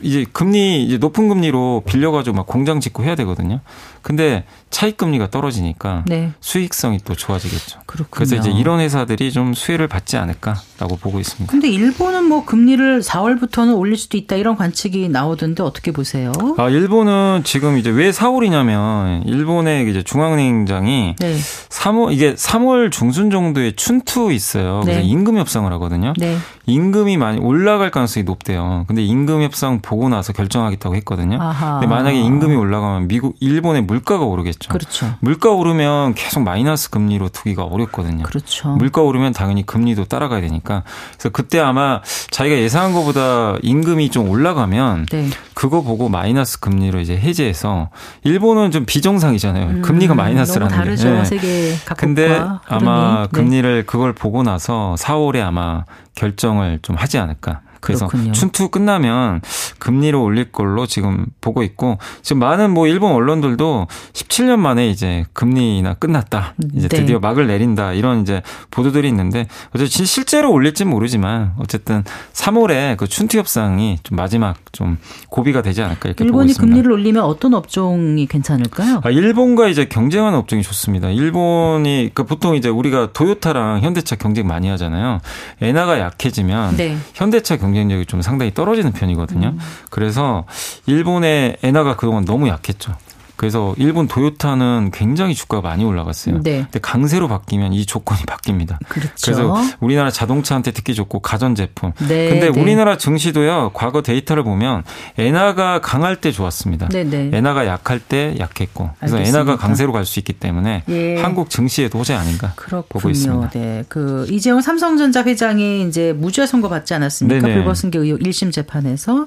[0.02, 3.60] 이제 금리 이제 높은 금리로 빌려가지고 막 공장 짓고 해야 되거든요.
[4.02, 6.32] 근데 차익 금리가 떨어지니까 네.
[6.40, 7.80] 수익성이 또 좋아지겠죠.
[7.86, 8.08] 그렇군요.
[8.12, 11.50] 그래서 이제 이런 회사들이 좀 수혜를 받지 않을까라고 보고 있습니다.
[11.50, 16.32] 근데 일본은 뭐 금리를 4월부터는 올릴 수도 있다 이런 관측이 나오던데 어떻게 보세요?
[16.58, 21.36] 아 일본은 지금 이제 왜 4월이냐면 일본의 이제 중앙은행장이 네.
[21.70, 24.82] 3월 이게 3월 중순 정도에 춘투 있어요.
[24.84, 25.06] 그래서 네.
[25.06, 26.14] 임금 협상을 하거든요.
[26.18, 26.38] 네.
[26.86, 28.86] 임금이 많이 올라갈 가능성이 높대요.
[28.88, 31.42] 근데 임금 협상 보고 나서 결정하겠다고 했거든요.
[31.42, 31.80] 아하.
[31.80, 34.70] 근데 만약에 임금이 올라가면 미국 일본의 물가가 오르겠죠.
[34.72, 35.16] 그렇죠.
[35.20, 38.24] 물가 오르면 계속 마이너스 금리로 두기가 어렵거든요.
[38.24, 38.70] 그렇죠.
[38.76, 40.84] 물가 오르면 당연히 금리도 따라가야 되니까.
[41.14, 45.30] 그래서 그때 아마 자기가 예상한 것보다 임금이 좀 올라가면 네.
[45.56, 47.90] 그거 보고 마이너스 금리로 이제 해제해서
[48.24, 49.68] 일본은 좀 비정상이잖아요.
[49.68, 51.08] 음, 금리가 마이너스라는 너무 다르죠.
[51.08, 51.14] 게.
[51.14, 51.26] 네.
[51.26, 53.28] 세계 각국과 근데 아마 네.
[53.32, 57.62] 금리를 그걸 보고 나서 4월에 아마 결정을 좀 하지 않을까.
[57.86, 58.32] 그래서 그렇군요.
[58.34, 59.42] 춘투 끝나면
[59.78, 65.94] 금리를 올릴 걸로 지금 보고 있고 지금 많은 뭐 일본 언론들도 17년 만에 이제 금리나
[65.96, 66.56] 끝났다.
[66.74, 66.98] 이제 네.
[66.98, 67.94] 드디어 막을 내린다.
[67.94, 74.58] 이런 이제 보도들이 있는데 어쨌든 실제로 올릴지는 모르지만 어쨌든 3월에 그 춘투 협상이 좀 마지막
[74.72, 74.98] 좀
[75.30, 76.64] 고비가 되지 않을까 이렇게 보고 있습니다.
[76.64, 79.02] 일본이 금리를 올리면 어떤 업종이 괜찮을까요?
[79.04, 81.10] 아, 일본과 이제 경쟁하는 업종이 좋습니다.
[81.10, 85.20] 일본이 그 보통 이제 우리가 도요타랑 현대차 경쟁 많이 하잖아요.
[85.62, 86.98] 엔화가 약해지면 네.
[87.14, 89.50] 현대차 경쟁 경쟁력이 좀 상당히 떨어지는 편이거든요.
[89.50, 89.60] 음.
[89.90, 90.46] 그래서
[90.88, 92.96] 일본의 엔화가 그동안 너무 약했죠.
[93.36, 96.42] 그래서 일본 도요타는 굉장히 주가가 많이 올라갔어요.
[96.42, 96.62] 네.
[96.64, 98.78] 근데 강세로 바뀌면 이 조건이 바뀝니다.
[98.88, 99.14] 그렇죠.
[99.24, 101.92] 그래서 우리나라 자동차한테 특히 좋고 가전제품.
[102.08, 102.60] 네, 근데 네.
[102.62, 103.72] 우리나라 증시도요.
[103.74, 104.84] 과거 데이터를 보면
[105.18, 106.90] 엔화가 강할 때 좋았습니다.
[106.90, 107.30] 네, 네.
[107.34, 108.90] 엔화가 약할 때 약했고.
[109.00, 109.40] 그래서 알겠습니다.
[109.42, 111.18] 엔화가 강세로 갈 수 있기 때문에 예.
[111.22, 112.84] 한국 증시에도 호재 아닌가 그렇군요.
[112.90, 113.50] 보고 있습니다.
[113.50, 113.84] 네.
[113.90, 117.48] 그 이재용 삼성전자 회장이 이제 무죄 선고 받지 않았습니까?
[117.48, 119.26] 불법승계 의혹 1심 재판에서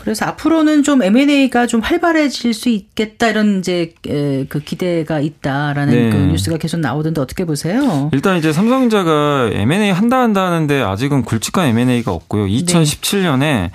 [0.00, 6.10] 그래서 앞으로는 좀 M&A가 좀 활발해질 수 있겠다 이런 이제 그 기대가 있다라는 네.
[6.10, 8.08] 그 뉴스가 계속 나오던데 어떻게 보세요?
[8.12, 12.46] 일단 이제 삼성전자가 M&A 한다 한다 하는데 아직은 굵직한 M&A가 없고요.
[12.46, 13.70] 2017년에 네.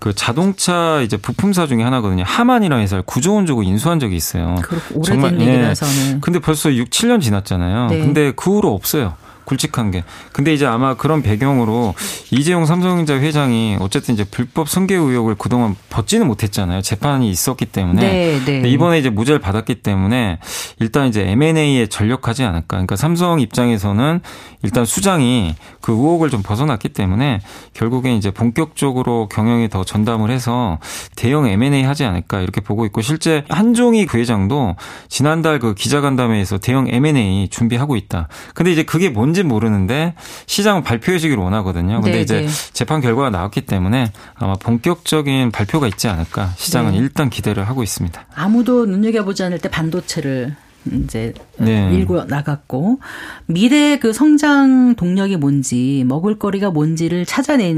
[0.00, 2.22] 그 자동차 이제 부품사 중에 하나거든요.
[2.24, 4.56] 하만이라는 회사를 9조 원 주고 인수한 적이 있어요.
[4.94, 6.12] 오래된 정말, 얘기라서는.
[6.12, 6.18] 네.
[6.20, 7.88] 근데 벌써 6, 7년 지났잖아요.
[7.88, 7.98] 네.
[7.98, 9.14] 근데 그 후로 없어요.
[9.48, 10.04] 굵직한 게.
[10.32, 11.94] 근데 이제 아마 그런 배경으로
[12.30, 16.82] 이재용 삼성전자 회장이 어쨌든 이제 불법 승계 의혹을 그동안 벗지는 못했잖아요.
[16.82, 18.02] 재판이 있었기 때문에.
[18.44, 18.68] 네, 네.
[18.68, 20.38] 이번에 이제 무죄를 받았기 때문에
[20.80, 22.66] 일단 이제 M&A에 전력하지 않을까.
[22.68, 24.20] 그러니까 삼성 입장에서는
[24.62, 27.40] 일단 수장이 그 의혹을 좀 벗어났기 때문에
[27.74, 30.78] 결국엔 이제 본격적으로 경영에 더 전담을 해서
[31.16, 34.76] 대형 M&A 하지 않을까 이렇게 보고 있고 실제 한종희 부회장도
[35.08, 38.28] 지난달 그 기자간담회에서 대형 M&A 준비하고 있다.
[38.54, 40.14] 근데 이제 그게 뭔지 모르는데
[40.46, 42.00] 시장은 발표해 주기를 원하거든요.
[42.00, 42.48] 근데 네, 이제 네.
[42.72, 46.98] 재판 결과가 나왔기 때문에 아마 본격적인 발표가 있지 않을까 시장은 네.
[46.98, 48.26] 일단 기대를 하고 있습니다.
[48.34, 50.56] 아무도 눈여겨보지 않을 때 반도체를
[50.86, 51.88] 이제 네.
[51.90, 53.00] 밀고 나갔고
[53.46, 57.74] 미래 그 성장 동력이 뭔지 먹을거리가 뭔지를 찾아내야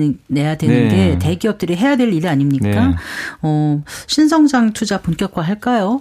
[0.57, 0.89] 되는 네.
[0.89, 2.89] 게 대기업들이 해야 될 일이 아닙니까?
[2.89, 2.95] 네.
[3.43, 6.01] 어, 신성장 투자 본격화할까요?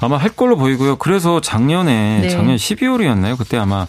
[0.00, 0.96] 아마 할 걸로 보이고요.
[0.96, 2.28] 그래서 작년에 네.
[2.28, 3.36] 작년 12월이었나요?
[3.36, 3.86] 그때 아마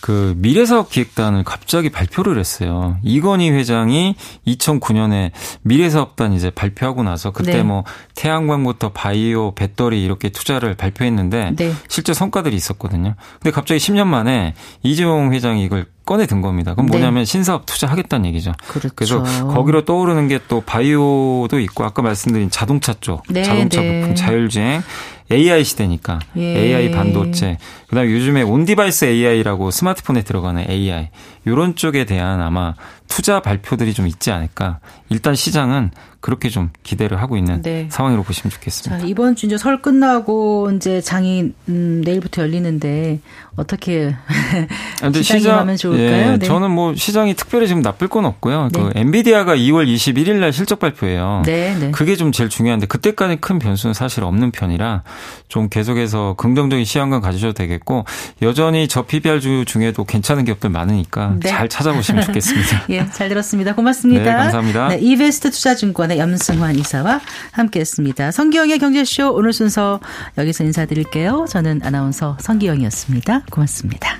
[0.00, 2.98] 그 미래사업 기획단을 갑자기 발표를 했어요.
[3.02, 4.14] 이건희 회장이
[4.46, 5.32] 2009년에
[5.62, 7.62] 미래사업단 이제 발표하고 나서 그때 네.
[7.62, 7.84] 뭐
[8.14, 11.72] 태양광부터 바이오, 배터리 이렇게 투자를 발표했는데 네.
[11.88, 13.14] 실제 성과들이 있었거든요.
[13.40, 16.72] 근데 갑자기 10년 만에 이재용 회장이 이걸 꺼내 든 겁니다.
[16.72, 16.92] 그럼 네.
[16.92, 17.24] 뭐냐면 네.
[17.26, 18.54] 신사업 투자하겠다는 얘기죠.
[18.66, 18.88] 그렇죠.
[18.94, 24.00] 그래서 거기로 떠오르는 게 또 바이오도 있고 아까 말씀드린 자동차 쪽, 네, 자동차 네.
[24.00, 24.82] 부품, 자율주행,
[25.30, 26.56] AI 시대니까 예.
[26.56, 31.10] AI 반도체, 그다음에 요즘에 on-device AI라고 스마트폰에 들어가는 AI
[31.48, 32.74] 이런 쪽에 대한 아마
[33.08, 34.78] 투자 발표들이 좀 있지 않을까.
[35.08, 35.90] 일단 시장은
[36.20, 37.86] 그렇게 좀 기대를 하고 있는 네.
[37.90, 39.00] 상황으로 보시면 좋겠습니다.
[39.00, 43.20] 자, 이번 주 이제 설 끝나고 이제 장이 음, 내일부터 열리는데
[43.56, 44.14] 어떻게
[44.98, 46.32] 시장이 시장, 하면 좋을까요?
[46.32, 46.46] 예, 네.
[46.46, 48.68] 저는 뭐 시장이 특별히 지금 나쁠 건 없고요.
[48.72, 48.80] 네.
[48.80, 51.42] 그 엔비디아가 2월 21일 날 실적 발표예요.
[51.46, 51.92] 네, 네.
[51.92, 55.04] 그게 좀 제일 중요한데 그때까지 큰 변수는 사실 없는 편이라
[55.46, 58.04] 좀 계속해서 긍정적인 시향감 가지셔도 되겠고
[58.42, 61.48] 여전히 저 PBR 주 중에도 괜찮은 기업들 많으니까 네.
[61.50, 62.84] 잘 찾아보시면 좋겠습니다.
[62.90, 63.74] 예, 잘 들었습니다.
[63.74, 64.22] 고맙습니다.
[64.22, 64.88] 네, 감사합니다.
[64.88, 67.20] 네, 이베스트 투자증권의 염승환 이사와
[67.52, 68.30] 함께했습니다.
[68.30, 70.00] 성기영의 경제쇼 오늘 순서
[70.36, 71.46] 여기서 인사드릴게요.
[71.48, 73.42] 저는 아나운서 성기영이었습니다.
[73.50, 74.18] 고맙습니다.